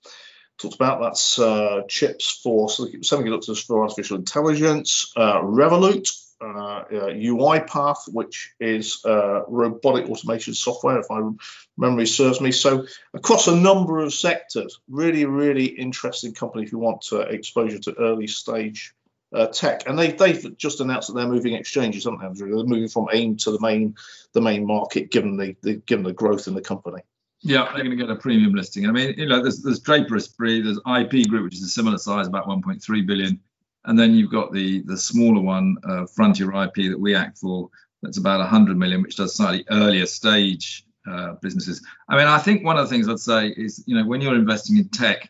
talked 0.58 0.76
about. 0.76 1.02
That's 1.02 1.38
uh, 1.38 1.82
chips 1.88 2.40
for 2.44 2.68
semiconductors 2.68 3.66
for 3.66 3.84
artificial 3.84 4.18
intelligence, 4.18 5.12
uh, 5.16 5.42
Revolut, 5.42 6.10
uh, 6.42 6.86
UiPath, 6.90 8.12
which 8.12 8.54
is 8.60 9.02
uh, 9.06 9.44
robotic 9.48 10.10
automation 10.10 10.54
software, 10.54 11.00
if 11.00 11.06
my 11.10 11.30
memory 11.78 12.08
serves 12.08 12.42
me. 12.42 12.52
So 12.52 12.86
across 13.14 13.48
a 13.48 13.56
number 13.56 14.00
of 14.00 14.14
sectors, 14.14 14.80
really, 14.90 15.26
really 15.26 15.66
interesting 15.66 16.34
company 16.34 16.64
if 16.64 16.72
you 16.72 16.80
want 16.80 17.06
uh, 17.12 17.20
exposure 17.22 17.80
to 17.80 18.00
early 18.00 18.28
stage 18.28 18.94
uh, 19.34 19.48
tech. 19.48 19.88
And 19.88 19.98
they, 19.98 20.12
they've 20.12 20.58
just 20.58 20.82
announced 20.82 21.08
that 21.08 21.14
they're 21.14 21.28
moving 21.28 21.54
exchanges, 21.54 22.06
aren't 22.06 22.22
they? 22.22 22.46
They're 22.46 22.64
moving 22.64 22.90
from 22.90 23.08
AIM 23.14 23.38
to 23.38 23.52
the 23.52 23.60
main 23.60 23.96
the 24.34 24.42
main 24.42 24.66
market, 24.66 25.12
given 25.12 25.38
the, 25.38 25.56
the 25.62 25.76
given 25.76 26.04
the 26.04 26.14
growth 26.14 26.48
in 26.48 26.54
the 26.54 26.62
company. 26.62 27.02
Yeah, 27.44 27.66
they're 27.74 27.84
going 27.84 27.98
to 27.98 28.04
get 28.04 28.10
a 28.10 28.16
premium 28.16 28.54
listing. 28.54 28.88
I 28.88 28.92
mean, 28.92 29.16
you 29.18 29.26
know, 29.26 29.42
there's, 29.42 29.64
there's 29.64 29.80
Draper 29.80 30.16
Esprit, 30.16 30.62
there's 30.62 30.78
IP 30.78 31.28
Group, 31.28 31.46
which 31.46 31.56
is 31.56 31.64
a 31.64 31.70
similar 31.70 31.98
size, 31.98 32.28
about 32.28 32.48
1.3 32.48 33.08
billion 33.08 33.40
and 33.86 33.98
then 33.98 34.14
you've 34.14 34.32
got 34.32 34.52
the 34.52 34.82
the 34.84 34.98
smaller 34.98 35.42
one, 35.42 35.78
uh, 35.88 36.06
Frontier 36.06 36.52
IP, 36.64 36.90
that 36.90 37.00
we 37.00 37.16
act 37.16 37.38
for. 37.38 37.70
That's 38.02 38.18
about 38.18 38.40
100 38.40 38.78
million, 38.78 39.02
which 39.02 39.16
does 39.16 39.36
slightly 39.36 39.64
earlier 39.70 40.06
stage 40.08 40.86
uh, 41.10 41.34
businesses. 41.42 41.86
I 42.10 42.18
mean, 42.18 42.28
I 42.28 42.40
think 42.40 42.64
one 42.64 42.78
of 42.78 42.88
the 42.88 42.94
things 42.94 43.08
I'd 43.08 43.20
say 43.20 43.50
is, 43.50 43.84
you 43.86 43.96
know, 43.96 44.06
when 44.06 44.22
you're 44.22 44.36
investing 44.36 44.78
in 44.78 44.90
tech, 44.90 45.30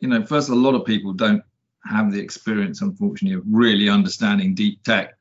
you 0.00 0.08
know, 0.08 0.24
first 0.24 0.50
a 0.50 0.54
lot 0.54 0.74
of 0.74 0.84
people 0.84 1.12
don't 1.12 1.42
have 1.86 2.12
the 2.12 2.20
experience, 2.20 2.82
unfortunately, 2.82 3.38
of 3.38 3.44
really 3.46 3.88
understanding 3.88 4.54
deep 4.54 4.82
tech. 4.82 5.16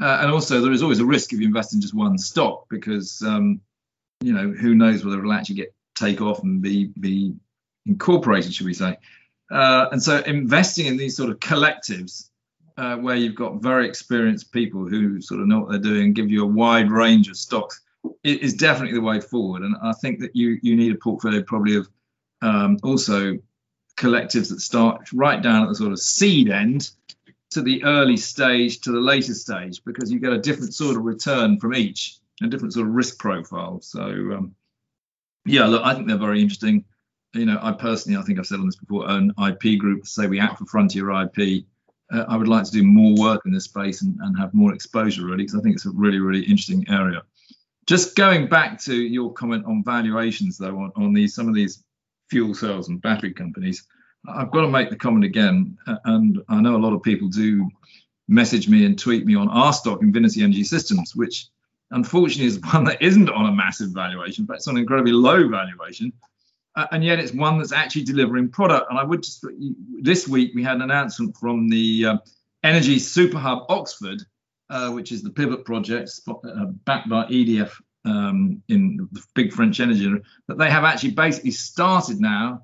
Uh, 0.00 0.18
and 0.20 0.30
also, 0.30 0.60
there 0.60 0.72
is 0.72 0.82
always 0.82 1.00
a 1.00 1.04
risk 1.04 1.32
if 1.32 1.40
you 1.40 1.46
invest 1.46 1.74
in 1.74 1.80
just 1.80 1.94
one 1.94 2.18
stock 2.18 2.66
because, 2.68 3.22
um, 3.22 3.60
you 4.20 4.32
know, 4.32 4.50
who 4.50 4.74
knows 4.74 5.04
whether 5.04 5.18
it'll 5.18 5.32
actually 5.32 5.56
get 5.56 5.74
take 5.94 6.20
off 6.20 6.42
and 6.42 6.60
be 6.60 6.92
be 7.00 7.34
incorporated, 7.86 8.52
should 8.52 8.66
we 8.66 8.74
say? 8.74 8.96
Uh, 9.50 9.88
and 9.92 10.02
so 10.02 10.18
investing 10.20 10.86
in 10.86 10.96
these 10.96 11.16
sort 11.16 11.30
of 11.30 11.38
collectives 11.38 12.30
uh, 12.76 12.96
where 12.96 13.16
you've 13.16 13.34
got 13.34 13.62
very 13.62 13.88
experienced 13.88 14.52
people 14.52 14.86
who 14.86 15.20
sort 15.20 15.40
of 15.40 15.46
know 15.46 15.60
what 15.60 15.70
they're 15.70 15.78
doing, 15.78 16.12
give 16.12 16.30
you 16.30 16.42
a 16.42 16.46
wide 16.46 16.90
range 16.90 17.28
of 17.28 17.36
stocks, 17.36 17.80
is 18.22 18.54
definitely 18.54 18.94
the 18.94 19.04
way 19.04 19.20
forward. 19.20 19.62
And 19.62 19.76
I 19.82 19.92
think 19.92 20.20
that 20.20 20.34
you 20.34 20.58
you 20.62 20.76
need 20.76 20.92
a 20.92 20.98
portfolio 20.98 21.42
probably 21.42 21.76
of 21.76 21.88
um, 22.42 22.78
also 22.82 23.38
collectives 23.96 24.50
that 24.50 24.60
start 24.60 25.08
right 25.12 25.42
down 25.42 25.62
at 25.62 25.68
the 25.70 25.74
sort 25.74 25.92
of 25.92 25.98
seed 25.98 26.50
end 26.50 26.90
to 27.50 27.62
the 27.62 27.82
early 27.84 28.16
stage 28.16 28.80
to 28.80 28.92
the 28.92 29.00
later 29.00 29.32
stage 29.32 29.82
because 29.84 30.12
you 30.12 30.20
get 30.20 30.32
a 30.32 30.38
different 30.38 30.74
sort 30.74 30.96
of 30.96 31.04
return 31.04 31.58
from 31.58 31.74
each, 31.74 32.18
a 32.42 32.46
different 32.46 32.74
sort 32.74 32.86
of 32.86 32.94
risk 32.94 33.18
profile. 33.18 33.80
So 33.80 34.02
um, 34.02 34.54
yeah, 35.46 35.66
look, 35.66 35.82
I 35.84 35.94
think 35.94 36.08
they're 36.08 36.18
very 36.18 36.42
interesting 36.42 36.84
you 37.36 37.46
know, 37.46 37.58
I 37.62 37.72
personally, 37.72 38.18
I 38.18 38.22
think 38.22 38.38
I've 38.38 38.46
said 38.46 38.60
on 38.60 38.66
this 38.66 38.76
before, 38.76 39.08
own 39.08 39.32
IP 39.38 39.78
group, 39.78 40.06
say 40.06 40.26
we 40.26 40.40
act 40.40 40.58
for 40.58 40.66
Frontier 40.66 41.10
IP. 41.10 41.64
Uh, 42.12 42.24
I 42.28 42.36
would 42.36 42.48
like 42.48 42.64
to 42.64 42.70
do 42.70 42.84
more 42.84 43.14
work 43.18 43.42
in 43.46 43.52
this 43.52 43.64
space 43.64 44.02
and, 44.02 44.16
and 44.20 44.38
have 44.38 44.54
more 44.54 44.72
exposure, 44.72 45.24
really, 45.24 45.38
because 45.38 45.56
I 45.56 45.60
think 45.60 45.74
it's 45.74 45.86
a 45.86 45.90
really, 45.90 46.18
really 46.18 46.42
interesting 46.42 46.86
area. 46.88 47.22
Just 47.86 48.16
going 48.16 48.48
back 48.48 48.80
to 48.82 48.94
your 48.94 49.32
comment 49.32 49.64
on 49.66 49.84
valuations, 49.84 50.58
though, 50.58 50.76
on, 50.78 50.92
on 50.96 51.12
these 51.12 51.34
some 51.34 51.48
of 51.48 51.54
these 51.54 51.82
fuel 52.30 52.54
cells 52.54 52.88
and 52.88 53.00
battery 53.00 53.32
companies, 53.32 53.86
I've 54.28 54.50
got 54.50 54.62
to 54.62 54.68
make 54.68 54.90
the 54.90 54.96
comment 54.96 55.24
again, 55.24 55.78
and 56.04 56.42
I 56.48 56.60
know 56.60 56.76
a 56.76 56.78
lot 56.78 56.92
of 56.92 57.02
people 57.02 57.28
do 57.28 57.68
message 58.28 58.68
me 58.68 58.84
and 58.84 58.98
tweet 58.98 59.24
me 59.24 59.36
on 59.36 59.48
our 59.48 59.72
stock, 59.72 60.02
Invinity 60.02 60.42
Energy 60.42 60.64
Systems, 60.64 61.14
which 61.14 61.48
unfortunately 61.92 62.46
is 62.46 62.60
one 62.72 62.84
that 62.84 63.00
isn't 63.00 63.30
on 63.30 63.46
a 63.46 63.52
massive 63.52 63.90
valuation, 63.90 64.44
but 64.44 64.56
it's 64.56 64.68
on 64.68 64.76
an 64.76 64.80
incredibly 64.80 65.12
low 65.12 65.48
valuation 65.48 66.12
uh, 66.76 66.86
and 66.92 67.02
yet 67.02 67.18
it's 67.18 67.32
one 67.32 67.58
that's 67.58 67.72
actually 67.72 68.04
delivering 68.04 68.50
product. 68.50 68.90
And 68.90 68.98
I 68.98 69.04
would 69.04 69.22
just 69.22 69.44
this 70.00 70.28
week 70.28 70.52
we 70.54 70.62
had 70.62 70.76
an 70.76 70.82
announcement 70.82 71.36
from 71.36 71.68
the 71.68 72.06
uh, 72.06 72.16
Energy 72.62 72.98
Super 72.98 73.38
Hub 73.38 73.64
Oxford, 73.68 74.22
uh, 74.70 74.90
which 74.90 75.10
is 75.10 75.22
the 75.22 75.30
Pivot 75.30 75.64
project 75.64 76.10
uh, 76.28 76.66
backed 76.84 77.08
by 77.08 77.24
EDF 77.26 77.72
um, 78.04 78.62
in 78.68 79.08
the 79.10 79.22
big 79.34 79.52
French 79.52 79.80
energy, 79.80 80.12
that 80.48 80.58
they 80.58 80.70
have 80.70 80.84
actually 80.84 81.12
basically 81.12 81.50
started 81.50 82.20
now 82.20 82.62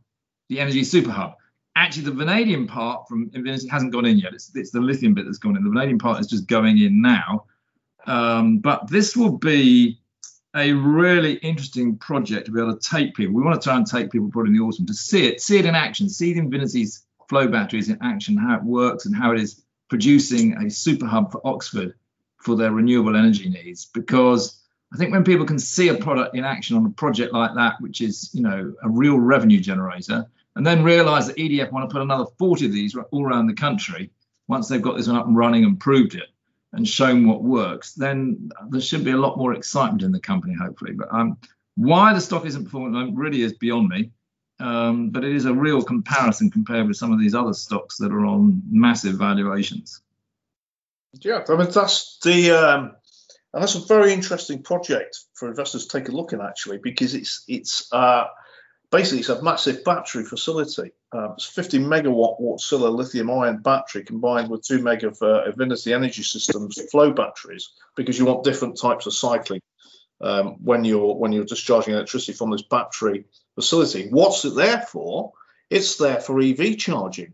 the 0.48 0.60
Energy 0.60 0.84
Super 0.84 1.10
Hub. 1.10 1.34
Actually, 1.74 2.04
the 2.04 2.12
vanadium 2.12 2.66
part 2.66 3.08
from 3.08 3.30
Invinity 3.32 3.66
hasn't 3.66 3.92
gone 3.92 4.04
in 4.04 4.18
yet. 4.18 4.34
It's, 4.34 4.54
it's 4.54 4.72
the 4.72 4.80
lithium 4.80 5.14
bit 5.14 5.24
that's 5.24 5.38
gone 5.38 5.56
in. 5.56 5.64
The 5.64 5.70
vanadium 5.70 5.98
part 5.98 6.20
is 6.20 6.26
just 6.26 6.46
going 6.46 6.78
in 6.78 7.00
now. 7.00 7.46
Um, 8.06 8.58
but 8.58 8.90
this 8.90 9.16
will 9.16 9.38
be 9.38 10.01
a 10.54 10.72
really 10.72 11.34
interesting 11.34 11.96
project 11.96 12.46
to 12.46 12.52
be 12.52 12.60
able 12.60 12.76
to 12.76 12.88
take 12.88 13.14
people. 13.14 13.34
We 13.34 13.42
want 13.42 13.60
to 13.60 13.64
try 13.66 13.76
and 13.76 13.86
take 13.86 14.10
people 14.10 14.30
probably 14.30 14.50
in 14.50 14.58
the 14.58 14.62
autumn 14.62 14.86
to 14.86 14.94
see 14.94 15.26
it, 15.26 15.40
see 15.40 15.58
it 15.58 15.66
in 15.66 15.74
action, 15.74 16.08
see 16.08 16.34
the 16.34 16.40
Invinity's 16.40 17.04
flow 17.28 17.48
batteries 17.48 17.88
in 17.88 17.98
action, 18.02 18.36
how 18.36 18.56
it 18.56 18.62
works 18.62 19.06
and 19.06 19.16
how 19.16 19.32
it 19.32 19.40
is 19.40 19.62
producing 19.88 20.54
a 20.58 20.70
super 20.70 21.06
hub 21.06 21.32
for 21.32 21.40
Oxford 21.46 21.94
for 22.36 22.56
their 22.56 22.72
renewable 22.72 23.16
energy 23.16 23.48
needs. 23.48 23.86
Because 23.86 24.60
I 24.92 24.96
think 24.98 25.12
when 25.12 25.24
people 25.24 25.46
can 25.46 25.58
see 25.58 25.88
a 25.88 25.94
product 25.94 26.36
in 26.36 26.44
action 26.44 26.76
on 26.76 26.84
a 26.84 26.90
project 26.90 27.32
like 27.32 27.54
that, 27.54 27.80
which 27.80 28.02
is, 28.02 28.30
you 28.34 28.42
know, 28.42 28.74
a 28.82 28.88
real 28.88 29.18
revenue 29.18 29.60
generator, 29.60 30.26
and 30.54 30.66
then 30.66 30.82
realize 30.82 31.26
that 31.26 31.36
EDF 31.36 31.72
want 31.72 31.88
to 31.88 31.92
put 31.92 32.02
another 32.02 32.26
40 32.38 32.66
of 32.66 32.72
these 32.72 32.94
all 33.10 33.24
around 33.24 33.46
the 33.46 33.54
country 33.54 34.10
once 34.48 34.68
they've 34.68 34.82
got 34.82 34.98
this 34.98 35.08
one 35.08 35.16
up 35.16 35.26
and 35.26 35.36
running 35.36 35.64
and 35.64 35.80
proved 35.80 36.14
it 36.14 36.28
and 36.72 36.88
shown 36.88 37.26
what 37.26 37.42
works, 37.42 37.92
then 37.94 38.50
there 38.70 38.80
should 38.80 39.04
be 39.04 39.10
a 39.10 39.16
lot 39.16 39.36
more 39.36 39.54
excitement 39.54 40.02
in 40.02 40.12
the 40.12 40.20
company, 40.20 40.54
hopefully. 40.54 40.92
But 40.92 41.12
um, 41.12 41.36
why 41.76 42.14
the 42.14 42.20
stock 42.20 42.46
isn't 42.46 42.64
performing 42.64 43.14
really 43.14 43.42
is 43.42 43.52
beyond 43.52 43.88
me. 43.88 44.10
Um, 44.60 45.10
but 45.10 45.24
it 45.24 45.34
is 45.34 45.44
a 45.44 45.52
real 45.52 45.82
comparison 45.82 46.50
compared 46.50 46.86
with 46.86 46.96
some 46.96 47.12
of 47.12 47.18
these 47.18 47.34
other 47.34 47.52
stocks 47.52 47.96
that 47.96 48.12
are 48.12 48.24
on 48.24 48.62
massive 48.70 49.16
valuations. 49.16 50.00
Yeah, 51.14 51.44
I 51.48 51.56
mean 51.56 51.70
that's 51.70 52.18
the 52.22 52.52
um, 52.52 52.96
and 53.52 53.62
that's 53.62 53.74
a 53.74 53.80
very 53.80 54.12
interesting 54.12 54.62
project 54.62 55.18
for 55.34 55.48
investors 55.48 55.86
to 55.86 55.98
take 55.98 56.08
a 56.08 56.12
look 56.12 56.32
at 56.32 56.40
actually 56.40 56.78
because 56.78 57.14
it's 57.14 57.44
it's 57.48 57.92
uh, 57.92 58.24
basically 58.92 59.20
it's 59.20 59.30
a 59.30 59.42
massive 59.42 59.82
battery 59.82 60.22
facility. 60.22 60.92
Uh, 61.12 61.32
it's 61.32 61.46
50 61.46 61.80
megawatt 61.80 62.40
Wärtsilä 62.40 62.94
lithium 62.94 63.30
ion 63.30 63.62
battery 63.62 64.04
combined 64.04 64.50
with 64.50 64.62
two 64.62 64.80
meg 64.80 65.02
of 65.02 65.20
uh, 65.22 65.42
Energy 65.86 66.22
Systems 66.22 66.78
flow 66.90 67.12
batteries 67.12 67.70
because 67.96 68.18
you 68.18 68.26
want 68.26 68.44
different 68.44 68.78
types 68.78 69.06
of 69.06 69.14
cycling 69.14 69.62
um, 70.20 70.56
when 70.62 70.84
you're 70.84 71.14
when 71.14 71.32
you're 71.32 71.44
discharging 71.44 71.94
electricity 71.94 72.34
from 72.34 72.50
this 72.50 72.62
battery 72.62 73.24
facility. 73.54 74.08
What's 74.10 74.44
it 74.44 74.54
there 74.54 74.82
for? 74.82 75.32
It's 75.70 75.96
there 75.96 76.20
for 76.20 76.40
EV 76.40 76.76
charging. 76.76 77.32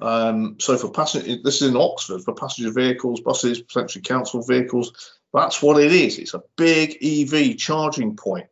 Um, 0.00 0.56
so 0.58 0.76
for 0.76 0.90
passenger, 0.90 1.38
this 1.42 1.62
is 1.62 1.70
in 1.70 1.76
Oxford 1.76 2.22
for 2.22 2.34
passenger 2.34 2.72
vehicles, 2.72 3.20
buses, 3.20 3.60
potentially 3.60 4.02
council 4.02 4.42
vehicles. 4.42 5.18
That's 5.32 5.62
what 5.62 5.80
it 5.82 5.92
is. 5.92 6.18
It's 6.18 6.34
a 6.34 6.42
big 6.56 6.98
EV 7.02 7.56
charging 7.56 8.16
point 8.16 8.46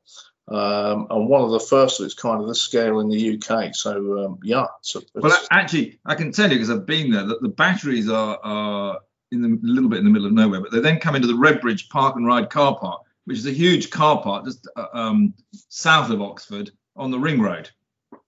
um, 0.49 1.09
and 1.11 1.29
one 1.29 1.43
of 1.43 1.51
the 1.51 1.61
first 1.61 1.99
of 2.01 2.07
its 2.07 2.15
kind 2.15 2.41
of 2.41 2.47
this 2.47 2.61
scale 2.61 3.01
in 3.01 3.09
the 3.09 3.37
UK. 3.37 3.75
So 3.75 4.25
um, 4.25 4.39
yeah. 4.43 4.67
So 4.83 5.03
well, 5.15 5.37
actually, 5.51 5.99
I 6.05 6.15
can 6.15 6.33
tell 6.33 6.51
you 6.51 6.57
because 6.57 6.71
I've 6.71 6.87
been 6.87 7.11
there 7.11 7.27
that 7.27 7.43
the 7.43 7.49
batteries 7.49 8.09
are, 8.09 8.39
are 8.43 9.01
in 9.33 9.43
the, 9.43 9.49
a 9.49 9.73
little 9.73 9.91
bit 9.91 9.99
in 9.99 10.05
the 10.05 10.11
middle 10.11 10.27
of 10.27 10.33
nowhere, 10.33 10.61
but 10.61 10.71
they 10.71 10.81
then 10.81 11.01
come 11.01 11.17
into 11.17 11.27
the 11.27 11.35
Redbridge 11.35 11.89
Park 11.89 12.17
and 12.17 12.27
Ride 12.27 12.49
car 12.51 12.79
park, 12.79 13.03
which 13.25 13.39
is 13.39 13.47
a 13.47 13.53
huge 13.53 13.91
car 13.91 14.23
park 14.23 14.45
just 14.45 14.69
uh, 14.77 14.87
um, 14.93 15.35
south 15.69 16.11
of 16.11 16.23
Oxford 16.23 16.71
on 16.95 17.11
the 17.11 17.19
ring 17.19 17.41
road. 17.41 17.69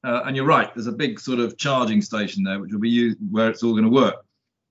Uh, 0.05 0.23
and 0.27 0.37
you're 0.37 0.45
right, 0.45 0.75
there's 0.75 0.87
a 0.87 0.93
big 0.93 1.21
sort 1.21 1.39
of 1.39 1.57
charging 1.57 2.03
station 2.03 2.43
there, 2.43 2.59
which 2.59 2.73
will 2.73 2.81
be 2.81 2.91
used 2.91 3.19
where 3.31 3.49
it's 3.49 3.63
all 3.63 3.73
going 3.73 3.85
to 3.85 3.91
work 3.91 4.17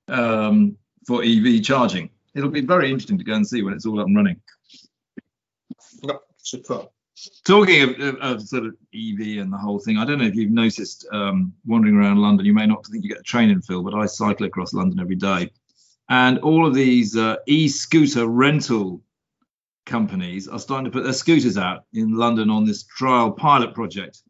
um, 0.10 0.78
for 1.06 1.24
EV 1.24 1.64
charging. 1.64 2.10
It'll 2.36 2.50
be 2.50 2.62
very 2.62 2.92
interesting 2.92 3.18
to 3.18 3.24
go 3.24 3.34
and 3.34 3.48
see 3.48 3.62
when 3.62 3.74
it's 3.74 3.86
all 3.86 4.00
up 4.00 4.08
and 4.08 4.16
running. 4.16 4.40
Yep, 6.04 6.22
super. 6.38 6.88
Talking 7.46 7.82
of, 7.82 8.00
of, 8.00 8.16
of, 8.18 8.42
sort 8.48 8.66
of 8.66 8.76
EV 8.94 9.40
and 9.42 9.52
the 9.52 9.58
whole 9.58 9.80
thing, 9.80 9.98
I 9.98 10.06
don't 10.06 10.20
know 10.20 10.26
if 10.26 10.36
you've 10.36 10.52
noticed 10.52 11.08
um, 11.12 11.54
wandering 11.66 11.96
around 11.96 12.18
London, 12.18 12.46
you 12.46 12.54
may 12.54 12.68
not 12.68 12.86
think 12.86 13.04
you 13.04 13.10
get 13.10 13.20
a 13.20 13.24
train 13.24 13.50
in 13.50 13.62
Phil, 13.62 13.84
but 13.84 13.96
I 13.96 14.06
cycle 14.06 14.46
across 14.46 14.74
London 14.74 15.00
every 15.00 15.16
day. 15.16 15.52
And 16.10 16.40
all 16.40 16.66
of 16.66 16.76
these 16.76 17.18
uh, 17.18 17.38
e 17.48 17.70
scooter 17.70 18.28
rental 18.28 19.02
companies 19.86 20.48
are 20.48 20.60
starting 20.60 20.86
to 20.86 20.92
put 20.92 21.04
their 21.04 21.14
scooters 21.14 21.58
out 21.58 21.86
in 21.94 22.16
London 22.16 22.50
on 22.50 22.66
this 22.66 22.84
trial 22.84 23.32
pilot 23.32 23.74
project. 23.74 24.22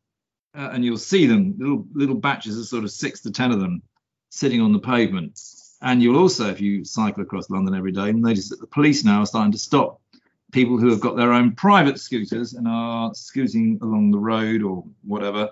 Uh, 0.56 0.70
and 0.72 0.86
you'll 0.86 0.98
see 0.98 1.26
them, 1.28 1.56
little, 1.58 1.86
little 1.94 2.16
batches 2.16 2.58
of 2.58 2.66
sort 2.66 2.84
of 2.84 2.92
six 2.92 3.22
to 3.22 3.32
10 3.32 3.52
of 3.52 3.60
them 3.60 3.82
sitting 4.30 4.62
on 4.62 4.72
the 4.72 4.80
pavement. 4.80 5.40
And 5.82 6.02
you'll 6.02 6.20
also, 6.20 6.50
if 6.50 6.62
you 6.62 6.86
cycle 6.86 7.22
across 7.22 7.50
London 7.50 7.76
every 7.76 7.92
day, 7.92 8.12
notice 8.12 8.50
that 8.50 8.60
the 8.60 8.68
police 8.68 9.04
now 9.04 9.20
are 9.20 9.26
starting 9.26 9.52
to 9.52 9.60
stop 9.60 10.02
people 10.52 10.78
who 10.78 10.90
have 10.90 11.00
got 11.00 11.16
their 11.16 11.34
own 11.34 11.54
private 11.54 12.00
scooters 12.00 12.54
and 12.54 12.68
are 12.68 13.14
scooting 13.14 13.80
along 13.82 14.12
the 14.12 14.20
road 14.20 14.64
or 14.64 14.84
whatever. 15.04 15.50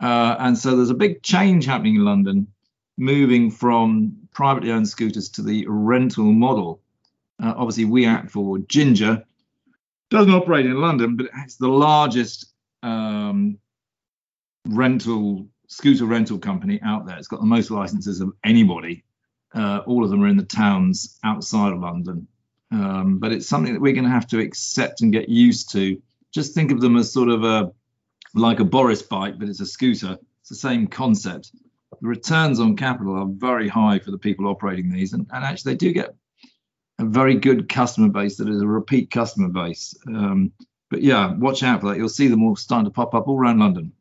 Uh, 0.00 0.36
and 0.38 0.56
so 0.56 0.76
there's 0.76 0.90
a 0.90 0.94
big 0.94 1.22
change 1.22 1.66
happening 1.66 1.96
in 1.96 2.04
London, 2.04 2.46
moving 2.96 3.50
from 3.50 4.16
privately 4.32 4.70
owned 4.70 4.88
scooters 4.88 5.30
to 5.30 5.42
the 5.42 5.66
rental 5.68 6.24
model. 6.24 6.80
Uh, 7.42 7.54
obviously, 7.56 7.84
we 7.84 8.06
act 8.06 8.30
for 8.30 8.58
Ginger, 8.60 9.24
doesn't 10.10 10.32
operate 10.32 10.66
in 10.66 10.80
London, 10.80 11.16
but 11.16 11.28
it's 11.44 11.56
the 11.56 11.68
largest 11.68 12.52
um, 12.82 13.58
rental 14.66 15.46
scooter 15.68 16.06
rental 16.06 16.38
company 16.38 16.80
out 16.82 17.06
there. 17.06 17.16
It's 17.18 17.28
got 17.28 17.40
the 17.40 17.46
most 17.46 17.70
licenses 17.70 18.20
of 18.20 18.32
anybody. 18.44 19.04
Uh, 19.54 19.80
all 19.86 20.04
of 20.04 20.10
them 20.10 20.22
are 20.22 20.28
in 20.28 20.36
the 20.36 20.44
towns 20.44 21.18
outside 21.24 21.72
of 21.72 21.80
London. 21.80 22.26
Um, 22.70 23.18
but 23.18 23.32
it's 23.32 23.48
something 23.48 23.72
that 23.72 23.80
we're 23.80 23.94
going 23.94 24.04
to 24.04 24.10
have 24.10 24.26
to 24.28 24.40
accept 24.40 25.00
and 25.00 25.12
get 25.12 25.28
used 25.28 25.72
to. 25.72 26.00
Just 26.32 26.54
think 26.54 26.70
of 26.70 26.80
them 26.80 26.96
as 26.96 27.12
sort 27.12 27.30
of 27.30 27.44
a 27.44 27.72
like 28.34 28.60
a 28.60 28.64
Boris 28.64 29.02
bike, 29.02 29.38
but 29.38 29.48
it's 29.48 29.60
a 29.60 29.66
scooter. 29.66 30.18
It's 30.40 30.50
the 30.50 30.54
same 30.54 30.86
concept. 30.86 31.52
The 32.00 32.06
returns 32.06 32.60
on 32.60 32.76
capital 32.76 33.16
are 33.16 33.26
very 33.26 33.68
high 33.68 33.98
for 33.98 34.10
the 34.10 34.18
people 34.18 34.46
operating 34.46 34.90
these, 34.90 35.14
and, 35.14 35.26
and 35.32 35.44
actually 35.44 35.72
they 35.72 35.78
do 35.78 35.92
get 35.92 36.14
a 36.98 37.04
very 37.04 37.36
good 37.36 37.68
customer 37.68 38.08
base 38.08 38.36
that 38.36 38.48
is 38.48 38.60
a 38.60 38.66
repeat 38.66 39.10
customer 39.10 39.48
base. 39.48 39.94
Um, 40.06 40.52
but 40.90 41.02
yeah, 41.02 41.32
watch 41.32 41.62
out 41.62 41.80
for 41.80 41.88
that. 41.88 41.96
You'll 41.96 42.08
see 42.08 42.28
them 42.28 42.42
all 42.42 42.56
starting 42.56 42.86
to 42.86 42.90
pop 42.90 43.14
up 43.14 43.28
all 43.28 43.38
around 43.38 43.58
London. 43.58 43.92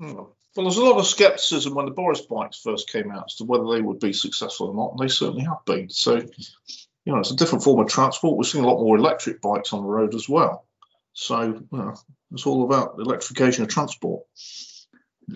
Hmm. 0.00 0.20
Well, 0.54 0.66
there's 0.66 0.76
a 0.76 0.84
lot 0.84 0.98
of 0.98 1.06
scepticism 1.06 1.74
when 1.74 1.86
the 1.86 1.92
Boris 1.92 2.20
bikes 2.20 2.60
first 2.60 2.90
came 2.90 3.10
out 3.10 3.24
as 3.28 3.36
to 3.36 3.44
whether 3.44 3.64
they 3.72 3.80
would 3.80 4.00
be 4.00 4.12
successful 4.12 4.68
or 4.68 4.74
not, 4.74 4.90
and 4.92 4.98
they 5.00 5.08
certainly 5.08 5.44
have 5.44 5.64
been. 5.64 5.88
So, 5.88 6.26
you 7.04 7.12
know, 7.12 7.18
it's 7.18 7.30
a 7.30 7.36
different 7.36 7.64
form 7.64 7.80
of 7.80 7.88
transport. 7.88 8.36
We're 8.36 8.44
seeing 8.44 8.64
a 8.64 8.68
lot 8.68 8.80
more 8.80 8.96
electric 8.96 9.40
bikes 9.40 9.72
on 9.72 9.82
the 9.82 9.88
road 9.88 10.14
as 10.14 10.28
well. 10.28 10.64
So, 11.12 11.42
you 11.42 11.66
know, 11.72 11.94
it's 12.32 12.46
all 12.46 12.64
about 12.64 12.98
electrification 12.98 13.64
of 13.64 13.68
transport. 13.68 14.24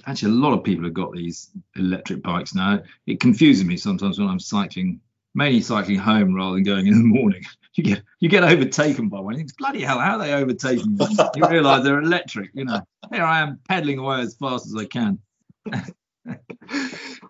Actually, 0.06 0.32
a 0.32 0.34
lot 0.36 0.52
of 0.52 0.64
people 0.64 0.84
have 0.84 0.94
got 0.94 1.12
these 1.12 1.50
electric 1.76 2.22
bikes 2.22 2.54
now. 2.54 2.82
It 3.06 3.20
confuses 3.20 3.64
me 3.64 3.76
sometimes 3.76 4.18
when 4.18 4.28
I'm 4.28 4.40
cycling, 4.40 5.00
mainly 5.34 5.60
cycling 5.60 5.98
home 5.98 6.34
rather 6.34 6.54
than 6.54 6.64
going 6.64 6.86
in 6.86 6.94
the 6.94 7.04
morning. 7.04 7.44
You 7.76 7.84
get 7.84 8.02
you 8.20 8.30
get 8.30 8.42
overtaken 8.42 9.10
by 9.10 9.20
one. 9.20 9.34
You 9.34 9.40
think, 9.40 9.54
bloody 9.58 9.82
hell, 9.82 9.98
how 9.98 10.12
are 10.12 10.18
they 10.18 10.32
overtaking 10.32 10.96
me? 10.96 11.06
You 11.34 11.46
realise 11.46 11.84
they're 11.84 12.00
electric. 12.00 12.52
You 12.54 12.64
know, 12.64 12.80
here 13.12 13.22
I 13.22 13.40
am 13.40 13.60
pedaling 13.68 13.98
away 13.98 14.22
as 14.22 14.34
fast 14.34 14.64
as 14.64 14.74
I 14.74 14.86
can. 14.86 15.18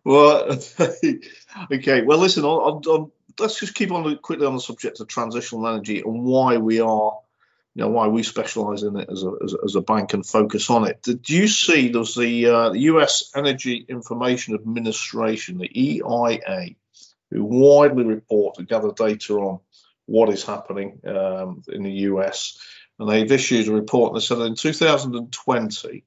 well, 0.04 0.56
okay. 1.72 2.02
Well, 2.02 2.18
listen. 2.18 2.44
Let's 3.38 3.58
just 3.58 3.74
keep 3.74 3.92
on 3.92 4.16
quickly 4.18 4.46
on 4.46 4.54
the 4.54 4.60
subject 4.60 5.00
of 5.00 5.08
transitional 5.08 5.66
energy 5.66 6.00
and 6.00 6.22
why 6.22 6.56
we 6.56 6.80
are 6.80 7.18
you 7.74 7.82
know 7.82 7.90
why 7.90 8.08
we 8.08 8.22
specialize 8.22 8.82
in 8.82 8.96
it 8.96 9.10
as 9.10 9.22
a, 9.22 9.32
as 9.44 9.54
as, 9.62 9.74
a, 9.74 9.82
bank 9.82 10.14
and 10.14 10.24
focus 10.24 10.70
on 10.70 10.86
it. 10.88 11.02
Did 11.02 11.28
you 11.28 11.46
see 11.46 11.88
there's 11.88 12.14
the, 12.14 12.46
uh, 12.46 12.72
US 12.72 13.30
Energy 13.36 13.84
Information 13.86 14.54
Administration, 14.54 15.58
the 15.58 15.70
EIA, 15.78 16.70
who 17.30 17.44
widely 17.44 18.04
report 18.04 18.56
and 18.56 18.66
gather 18.66 18.92
data 18.92 19.34
on 19.34 19.60
what 20.06 20.30
is 20.30 20.42
happening 20.42 21.00
um, 21.06 21.62
in 21.68 21.82
the 21.82 21.92
US, 21.92 22.58
and 22.98 23.10
they've 23.10 23.30
issued 23.30 23.68
a 23.68 23.72
report 23.72 24.12
and 24.12 24.22
they 24.22 24.24
said 24.24 24.38
that 24.38 24.46
in 24.46 24.54
2020, 24.54 26.04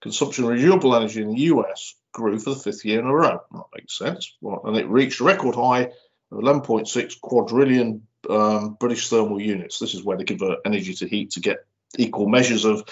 consumption 0.00 0.44
of 0.44 0.50
renewable 0.50 0.96
energy 0.96 1.20
in 1.20 1.28
the 1.28 1.42
US 1.42 1.94
grew 2.12 2.38
for 2.38 2.54
the 2.54 2.60
fifth 2.60 2.86
year 2.86 3.00
in 3.00 3.06
a 3.06 3.14
row. 3.14 3.42
That 3.52 3.64
makes 3.76 3.98
sense, 3.98 4.34
and 4.40 4.76
it 4.78 4.88
reached 4.88 5.20
a 5.20 5.24
record 5.24 5.56
high 5.56 5.90
11.6 6.32 7.20
quadrillion 7.20 8.06
um, 8.28 8.76
British 8.78 9.08
thermal 9.08 9.40
units. 9.40 9.78
This 9.78 9.94
is 9.94 10.02
where 10.02 10.16
they 10.16 10.24
convert 10.24 10.60
energy 10.64 10.94
to 10.94 11.08
heat 11.08 11.32
to 11.32 11.40
get 11.40 11.64
equal 11.96 12.28
measures 12.28 12.64
of, 12.64 12.84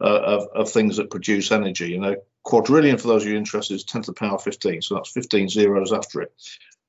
uh, 0.00 0.20
of, 0.20 0.48
of 0.54 0.70
things 0.70 0.96
that 0.96 1.10
produce 1.10 1.52
energy. 1.52 1.90
You 1.90 2.00
know, 2.00 2.16
quadrillion 2.42 2.98
for 2.98 3.08
those 3.08 3.22
of 3.22 3.30
you 3.30 3.36
interested 3.36 3.74
is 3.74 3.84
10 3.84 4.02
to 4.02 4.10
the 4.10 4.14
power 4.14 4.38
15, 4.38 4.82
so 4.82 4.96
that's 4.96 5.10
15 5.10 5.48
zeros 5.48 5.92
after 5.92 6.22
it. 6.22 6.32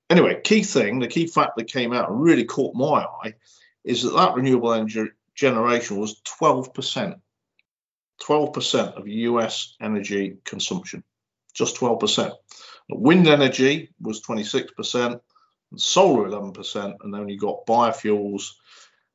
Anyway, 0.10 0.40
key 0.44 0.64
thing, 0.64 1.00
the 1.00 1.08
key 1.08 1.28
fact 1.28 1.58
that 1.58 1.68
came 1.68 1.94
out 1.94 2.10
and 2.10 2.22
really 2.22 2.46
caught 2.46 2.76
my 2.76 3.06
eye 3.24 3.34
is 3.84 4.04
that 4.04 4.16
that 4.16 4.36
renewable 4.36 4.74
energy 4.74 5.06
generation 5.36 5.98
was 5.98 6.22
12%. 6.40 7.20
12% 8.22 8.98
of 8.98 9.08
US 9.08 9.76
energy 9.82 10.38
consumption, 10.46 11.04
just 11.54 11.78
12%. 11.78 12.32
Wind 12.90 13.28
energy 13.28 13.90
was 14.00 14.22
26%, 14.22 15.20
solar 15.78 16.30
11%, 16.30 16.96
and 17.02 17.14
then 17.14 17.30
you 17.30 17.38
got 17.38 17.66
biofuels 17.66 18.52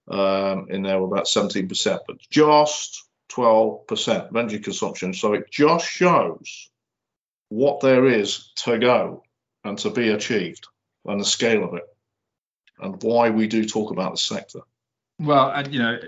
um, 0.08 0.66
in 0.70 0.82
there 0.82 1.02
about 1.02 1.26
17%, 1.26 1.98
but 2.06 2.18
just 2.30 3.04
12% 3.30 4.28
of 4.28 4.36
energy 4.36 4.58
consumption. 4.58 5.12
So 5.14 5.34
it 5.34 5.50
just 5.50 5.86
shows 5.86 6.70
what 7.50 7.80
there 7.80 8.06
is 8.06 8.50
to 8.56 8.78
go 8.78 9.22
and 9.64 9.78
to 9.78 9.90
be 9.90 10.10
achieved 10.10 10.66
and 11.04 11.20
the 11.20 11.24
scale 11.24 11.64
of 11.64 11.74
it 11.74 11.84
and 12.80 13.02
why 13.02 13.30
we 13.30 13.46
do 13.46 13.64
talk 13.64 13.90
about 13.90 14.12
the 14.12 14.18
sector. 14.18 14.60
Well, 15.20 15.50
and 15.50 15.72
you 15.72 15.80
know, 15.80 15.98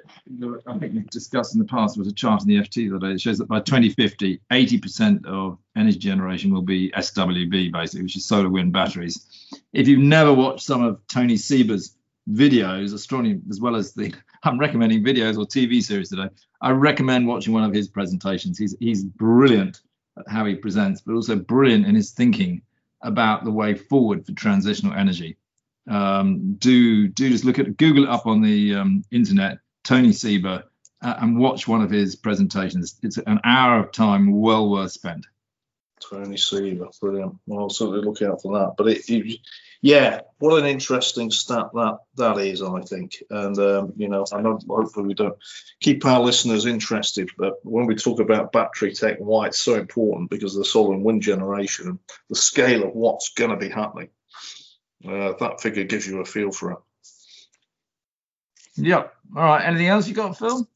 I 0.66 0.78
think 0.78 0.94
we've 0.94 1.10
discussed 1.10 1.54
in 1.54 1.58
the 1.58 1.66
past 1.66 1.98
was 1.98 2.06
a 2.06 2.12
chart 2.12 2.42
in 2.42 2.48
the 2.48 2.58
FT 2.58 3.00
that 3.00 3.20
shows 3.20 3.38
that 3.38 3.48
by 3.48 3.58
2050, 3.58 4.40
80% 4.52 5.26
of 5.26 5.58
energy 5.76 5.98
generation 5.98 6.52
will 6.52 6.62
be 6.62 6.92
SWB 6.92 7.72
basically, 7.72 8.04
which 8.04 8.16
is 8.16 8.24
solar 8.24 8.48
wind 8.48 8.72
batteries. 8.72 9.48
If 9.72 9.88
you've 9.88 9.98
never 9.98 10.32
watched 10.32 10.62
some 10.62 10.84
of 10.84 11.00
Tony 11.08 11.34
Seba's 11.34 11.96
videos, 12.30 12.94
astronomy 12.94 13.40
as 13.50 13.60
well 13.60 13.74
as 13.74 13.92
the 13.94 14.14
I'm 14.44 14.58
recommending 14.58 15.04
videos 15.04 15.36
or 15.36 15.44
TV 15.44 15.82
series 15.82 16.10
today. 16.10 16.28
I 16.62 16.70
recommend 16.70 17.26
watching 17.26 17.52
one 17.52 17.64
of 17.64 17.74
his 17.74 17.88
presentations. 17.88 18.58
He's 18.58 18.76
he's 18.78 19.02
brilliant 19.02 19.80
at 20.18 20.28
how 20.28 20.44
he 20.44 20.54
presents, 20.54 21.00
but 21.00 21.14
also 21.14 21.34
brilliant 21.34 21.84
in 21.84 21.96
his 21.96 22.12
thinking 22.12 22.62
about 23.02 23.44
the 23.44 23.50
way 23.50 23.74
forward 23.74 24.24
for 24.24 24.32
transitional 24.32 24.94
energy 24.94 25.36
um, 25.90 26.54
do 26.54 27.08
do 27.08 27.28
just 27.28 27.44
look 27.44 27.58
at 27.58 27.76
Google 27.76 28.04
it 28.04 28.10
up 28.10 28.26
on 28.26 28.40
the 28.40 28.76
um, 28.76 29.04
internet, 29.10 29.58
Tony 29.84 30.12
Seba, 30.12 30.64
uh, 31.02 31.14
and 31.18 31.38
watch 31.38 31.66
one 31.66 31.82
of 31.82 31.90
his 31.90 32.14
presentations. 32.14 32.98
It's 33.02 33.18
an 33.18 33.40
hour 33.44 33.80
of 33.80 33.92
time 33.92 34.40
well 34.40 34.70
worth 34.70 34.92
spent. 34.92 35.26
Tony 36.00 36.36
Seba, 36.36 36.86
brilliant. 37.00 37.36
Well, 37.46 37.60
I'll 37.60 37.70
certainly 37.70 38.02
look 38.02 38.22
out 38.22 38.40
for 38.40 38.58
that. 38.58 38.74
But 38.78 38.88
it, 38.88 39.08
it, 39.08 39.40
yeah, 39.82 40.20
what 40.38 40.58
an 40.58 40.66
interesting 40.66 41.30
stat 41.32 41.70
that 41.74 41.98
that 42.16 42.38
is, 42.38 42.62
I 42.62 42.82
think. 42.82 43.22
And 43.28 43.58
um, 43.58 43.92
you 43.96 44.08
know, 44.08 44.24
I 44.32 44.40
know 44.40 44.60
hopefully 44.68 45.08
we 45.08 45.14
don't 45.14 45.36
keep 45.80 46.06
our 46.06 46.20
listeners 46.20 46.66
interested, 46.66 47.30
but 47.36 47.54
when 47.64 47.86
we 47.86 47.96
talk 47.96 48.20
about 48.20 48.52
battery 48.52 48.92
tech 48.92 49.18
why 49.18 49.48
it's 49.48 49.58
so 49.58 49.74
important 49.74 50.30
because 50.30 50.54
of 50.54 50.60
the 50.60 50.66
solar 50.66 50.94
and 50.94 51.02
wind 51.02 51.22
generation 51.22 51.88
and 51.88 51.98
the 52.28 52.36
scale 52.36 52.84
of 52.84 52.94
what's 52.94 53.30
going 53.30 53.50
to 53.50 53.56
be 53.56 53.68
happening 53.68 54.10
uh, 55.06 55.32
that 55.38 55.60
figure 55.60 55.84
gives 55.84 56.06
you 56.06 56.20
a 56.20 56.24
feel 56.24 56.52
for 56.52 56.72
it. 56.72 56.78
Yep. 58.76 59.14
All 59.36 59.42
right. 59.42 59.64
Anything 59.64 59.88
else 59.88 60.08
you 60.08 60.14
got, 60.14 60.38
Phil? 60.38 60.68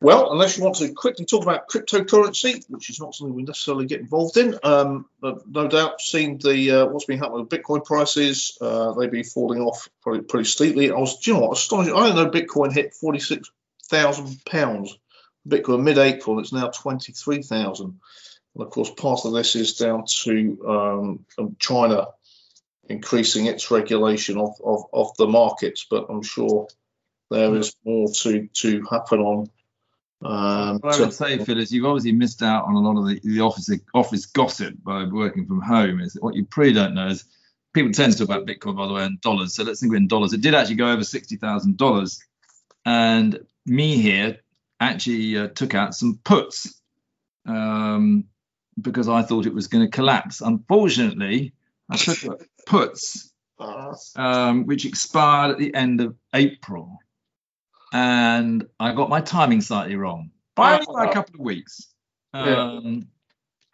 Well, 0.00 0.32
unless 0.32 0.58
you 0.58 0.64
want 0.64 0.76
to 0.76 0.92
quickly 0.92 1.24
talk 1.24 1.44
about 1.44 1.68
cryptocurrency, 1.68 2.68
which 2.68 2.90
is 2.90 2.98
not 2.98 3.14
something 3.14 3.34
we 3.36 3.44
necessarily 3.44 3.86
get 3.86 4.00
involved 4.00 4.36
in, 4.36 4.58
um, 4.64 5.06
but 5.20 5.48
no 5.48 5.68
doubt 5.68 6.00
seen 6.00 6.38
the 6.38 6.72
uh, 6.72 6.86
what's 6.86 7.04
been 7.04 7.20
happening 7.20 7.46
with 7.46 7.50
Bitcoin 7.50 7.84
prices. 7.84 8.58
Uh, 8.60 8.92
they've 8.94 9.12
been 9.12 9.22
falling 9.22 9.60
off 9.60 9.88
pretty, 10.02 10.24
pretty 10.24 10.44
steeply. 10.44 10.90
I 10.90 10.96
was, 10.96 11.24
you 11.24 11.34
know 11.34 11.40
what, 11.40 11.56
astonished. 11.56 11.94
I 11.94 12.08
don't 12.08 12.16
know 12.16 12.30
Bitcoin 12.30 12.72
hit 12.72 12.94
forty 12.94 13.20
six 13.20 13.48
thousand 13.84 14.44
pounds. 14.44 14.98
Bitcoin 15.48 15.84
mid-April, 15.84 16.40
it's 16.40 16.52
now 16.52 16.68
twenty 16.68 17.12
three 17.12 17.42
thousand. 17.42 18.00
And 18.54 18.64
of 18.64 18.70
course, 18.70 18.90
part 18.90 19.24
of 19.24 19.32
this 19.32 19.54
is 19.54 19.76
down 19.76 20.04
to 20.24 21.24
um, 21.38 21.56
China 21.60 22.08
increasing 22.88 23.46
its 23.46 23.70
regulation 23.70 24.38
of, 24.38 24.54
of, 24.64 24.84
of 24.92 25.16
the 25.16 25.26
markets, 25.26 25.86
but 25.88 26.06
I'm 26.08 26.22
sure 26.22 26.68
there 27.30 27.54
is 27.56 27.74
more 27.84 28.08
to, 28.08 28.48
to 28.48 28.82
happen 28.90 29.20
on. 29.20 29.50
Um, 30.24 30.78
what 30.78 30.94
I 30.94 31.00
would 31.00 31.12
say, 31.12 31.38
Phil, 31.38 31.58
is 31.58 31.72
you've 31.72 31.84
obviously 31.84 32.12
missed 32.12 32.42
out 32.42 32.64
on 32.64 32.74
a 32.74 32.80
lot 32.80 32.96
of 32.96 33.08
the, 33.08 33.20
the 33.24 33.40
office 33.40 33.70
office 33.92 34.26
gossip 34.26 34.74
by 34.82 35.04
working 35.04 35.46
from 35.46 35.60
home. 35.60 36.00
Is 36.00 36.16
what 36.20 36.34
you 36.34 36.44
probably 36.44 36.74
don't 36.74 36.94
know 36.94 37.08
is 37.08 37.24
people 37.72 37.92
tend 37.92 38.12
to 38.12 38.18
talk 38.18 38.28
about 38.28 38.46
Bitcoin, 38.46 38.76
by 38.76 38.86
the 38.86 38.92
way, 38.92 39.04
and 39.04 39.20
dollars. 39.20 39.54
So 39.54 39.64
let's 39.64 39.80
think 39.80 39.94
in 39.94 40.06
dollars. 40.06 40.32
It 40.32 40.40
did 40.40 40.54
actually 40.54 40.76
go 40.76 40.92
over 40.92 41.02
sixty 41.02 41.36
thousand 41.36 41.76
dollars, 41.76 42.22
and 42.84 43.44
me 43.66 43.96
here 43.96 44.38
actually 44.78 45.38
uh, 45.38 45.48
took 45.48 45.74
out 45.74 45.94
some 45.94 46.20
puts 46.22 46.80
um, 47.46 48.24
because 48.80 49.08
I 49.08 49.22
thought 49.22 49.46
it 49.46 49.54
was 49.54 49.66
going 49.66 49.84
to 49.84 49.90
collapse. 49.90 50.40
Unfortunately, 50.40 51.52
I 51.90 51.96
took 51.96 52.48
puts, 52.66 53.32
um, 54.16 54.66
which 54.66 54.84
expired 54.84 55.52
at 55.52 55.58
the 55.58 55.74
end 55.74 56.00
of 56.00 56.14
April. 56.34 56.98
And 57.92 58.66
I 58.80 58.92
got 58.94 59.10
my 59.10 59.20
timing 59.20 59.60
slightly 59.60 59.96
wrong 59.96 60.30
by 60.54 60.74
only 60.74 60.86
by 60.92 61.10
a 61.10 61.12
couple 61.12 61.34
of 61.34 61.40
weeks. 61.40 61.92
Um, 62.32 62.84
yeah. 62.84 63.00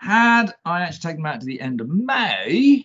Had 0.00 0.54
I 0.64 0.82
actually 0.82 1.00
taken 1.00 1.22
them 1.22 1.32
out 1.32 1.40
to 1.40 1.46
the 1.46 1.60
end 1.60 1.80
of 1.80 1.88
May, 1.88 2.84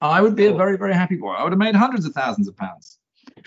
I 0.00 0.20
would 0.20 0.36
be 0.36 0.46
a 0.46 0.54
very, 0.54 0.76
very 0.76 0.94
happy 0.94 1.16
boy. 1.16 1.32
I 1.32 1.42
would 1.42 1.52
have 1.52 1.58
made 1.58 1.74
hundreds 1.74 2.04
of 2.06 2.12
thousands 2.12 2.48
of 2.48 2.56
pounds. 2.56 2.98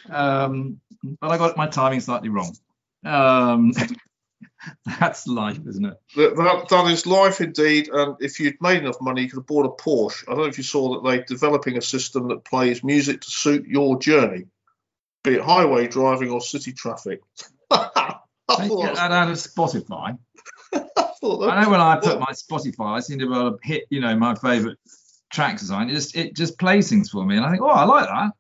Um, 0.09 0.79
but 1.21 1.31
I 1.31 1.37
got 1.37 1.57
my 1.57 1.67
timing 1.67 1.99
slightly 1.99 2.29
wrong. 2.29 2.55
Um, 3.05 3.71
That's 4.99 5.27
life, 5.27 5.59
isn't 5.67 5.85
it? 5.85 5.97
That, 6.15 6.35
that, 6.35 6.69
that 6.69 6.91
is 6.91 7.05
life 7.05 7.41
indeed. 7.41 7.89
And 7.89 8.15
if 8.19 8.39
you'd 8.39 8.61
made 8.61 8.79
enough 8.81 9.01
money, 9.01 9.23
you 9.23 9.29
could 9.29 9.39
have 9.39 9.47
bought 9.47 9.65
a 9.65 9.83
Porsche. 9.83 10.23
I 10.27 10.31
don't 10.31 10.41
know 10.41 10.47
if 10.47 10.57
you 10.57 10.63
saw 10.63 10.93
that 10.93 11.09
they're 11.09 11.23
developing 11.23 11.77
a 11.77 11.81
system 11.81 12.27
that 12.29 12.43
plays 12.45 12.83
music 12.83 13.21
to 13.21 13.31
suit 13.31 13.65
your 13.67 13.99
journey, 13.99 14.45
be 15.23 15.35
it 15.35 15.41
highway 15.41 15.87
driving 15.87 16.31
or 16.31 16.41
city 16.41 16.73
traffic. 16.73 17.21
I 17.71 18.67
get 18.67 18.95
that 18.95 19.11
out 19.11 19.29
of 19.29 19.35
Spotify. 19.35 20.17
I, 20.73 20.79
I 21.21 21.63
know 21.63 21.69
when 21.69 21.79
I 21.79 21.99
put 22.01 22.19
my 22.19 22.31
Spotify, 22.31 22.97
I 22.97 22.99
seem 23.01 23.19
to 23.19 23.27
be 23.27 23.33
able 23.33 23.51
to 23.51 23.57
hit, 23.61 23.83
you 23.89 23.99
know, 24.01 24.15
my 24.15 24.35
favourite 24.35 24.77
track 25.31 25.59
design. 25.59 25.89
It 25.89 25.93
just 25.93 26.15
it 26.15 26.35
just 26.35 26.57
plays 26.57 26.89
things 26.89 27.09
for 27.09 27.25
me, 27.25 27.37
and 27.37 27.45
I 27.45 27.51
think, 27.51 27.61
oh, 27.61 27.67
I 27.67 27.83
like 27.83 28.07
that. 28.07 28.31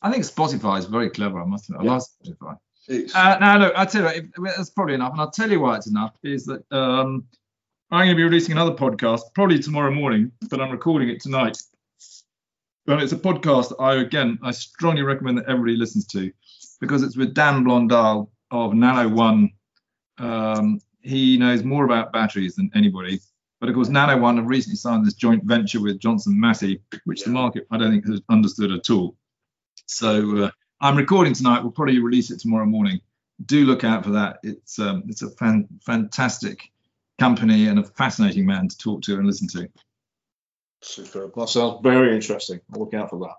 I 0.00 0.10
think 0.10 0.24
Spotify 0.24 0.78
is 0.78 0.86
very 0.86 1.10
clever. 1.10 1.40
I 1.40 1.44
must 1.44 1.68
admit, 1.68 1.82
I 1.82 1.84
Yeah. 1.84 1.90
love 1.92 2.02
Spotify. 2.24 2.56
Uh, 2.90 3.36
now, 3.40 3.58
look, 3.58 3.74
I 3.76 3.84
tell 3.84 4.14
you, 4.14 4.28
what, 4.36 4.56
that's 4.56 4.70
probably 4.70 4.94
enough, 4.94 5.12
and 5.12 5.20
I'll 5.20 5.30
tell 5.30 5.50
you 5.50 5.60
why 5.60 5.76
it's 5.76 5.88
enough. 5.88 6.14
Is 6.22 6.46
that 6.46 6.64
um, 6.72 7.24
I'm 7.90 8.06
going 8.06 8.10
to 8.10 8.16
be 8.16 8.24
releasing 8.24 8.52
another 8.52 8.72
podcast 8.72 9.22
probably 9.34 9.58
tomorrow 9.58 9.90
morning, 9.90 10.32
but 10.50 10.60
I'm 10.60 10.70
recording 10.70 11.08
it 11.08 11.20
tonight. 11.20 11.58
And 12.86 13.02
it's 13.02 13.12
a 13.12 13.18
podcast 13.18 13.74
I 13.78 13.96
again 13.96 14.38
I 14.42 14.50
strongly 14.50 15.02
recommend 15.02 15.36
that 15.38 15.48
everybody 15.48 15.76
listens 15.76 16.06
to 16.08 16.32
because 16.80 17.02
it's 17.02 17.16
with 17.18 17.34
Dan 17.34 17.64
Blondal 17.64 18.28
of 18.50 18.72
Nano 18.72 19.08
One. 19.08 19.50
Um, 20.16 20.80
he 21.02 21.36
knows 21.36 21.62
more 21.64 21.84
about 21.84 22.12
batteries 22.12 22.56
than 22.56 22.70
anybody. 22.74 23.20
But 23.60 23.68
of 23.68 23.74
course, 23.74 23.88
Nano 23.88 24.16
One 24.18 24.36
have 24.36 24.46
recently 24.46 24.76
signed 24.76 25.06
this 25.06 25.14
joint 25.14 25.44
venture 25.44 25.82
with 25.82 25.98
Johnson 25.98 26.38
Matthey, 26.38 26.80
which 27.04 27.24
the 27.24 27.30
market 27.30 27.66
I 27.70 27.76
don't 27.76 27.90
think 27.90 28.06
has 28.06 28.22
understood 28.30 28.70
at 28.70 28.88
all. 28.88 29.16
So 29.86 30.44
uh, 30.44 30.50
I'm 30.80 30.96
recording 30.96 31.34
tonight. 31.34 31.60
We'll 31.60 31.72
probably 31.72 31.98
release 31.98 32.30
it 32.30 32.38
tomorrow 32.38 32.66
morning. 32.66 33.00
Do 33.46 33.64
look 33.64 33.82
out 33.82 34.04
for 34.04 34.10
that. 34.10 34.38
It's 34.44 34.78
um, 34.78 35.02
it's 35.08 35.22
a 35.22 35.30
fan, 35.30 35.66
fantastic 35.82 36.70
company 37.18 37.66
and 37.66 37.80
a 37.80 37.84
fascinating 37.84 38.46
man 38.46 38.68
to 38.68 38.78
talk 38.78 39.02
to 39.02 39.16
and 39.16 39.26
listen 39.26 39.48
to. 39.48 39.68
superb. 40.82 41.32
That 41.34 41.48
sounds 41.48 41.80
very 41.82 42.14
interesting. 42.14 42.60
I'll 42.72 42.80
look 42.80 42.94
out 42.94 43.10
for 43.10 43.18
that. 43.20 43.34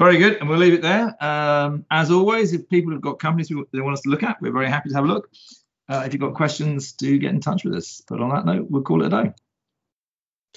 Very 0.00 0.16
good, 0.18 0.38
and 0.40 0.48
we'll 0.48 0.58
leave 0.58 0.72
it 0.72 0.82
there. 0.82 1.14
Um, 1.22 1.86
as 1.92 2.10
always, 2.10 2.52
if 2.52 2.68
people 2.68 2.92
have 2.92 3.00
got 3.00 3.20
companies 3.20 3.48
they 3.72 3.80
want 3.80 3.94
us 3.94 4.02
to 4.02 4.10
look 4.10 4.24
at, 4.24 4.42
we're 4.42 4.52
very 4.52 4.68
happy 4.68 4.88
to 4.88 4.94
have 4.96 5.04
a 5.04 5.08
look. 5.08 5.30
Uh, 5.88 6.02
if 6.04 6.12
you've 6.12 6.20
got 6.20 6.34
questions, 6.34 6.92
do 6.92 7.16
get 7.18 7.30
in 7.30 7.40
touch 7.40 7.64
with 7.64 7.74
us. 7.74 8.02
But 8.08 8.20
on 8.20 8.30
that 8.30 8.44
note, 8.44 8.66
we'll 8.68 8.82
call 8.82 9.02
it 9.02 9.06
a 9.06 9.22
day. 9.22 9.32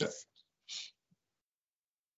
Okay. 0.01 0.11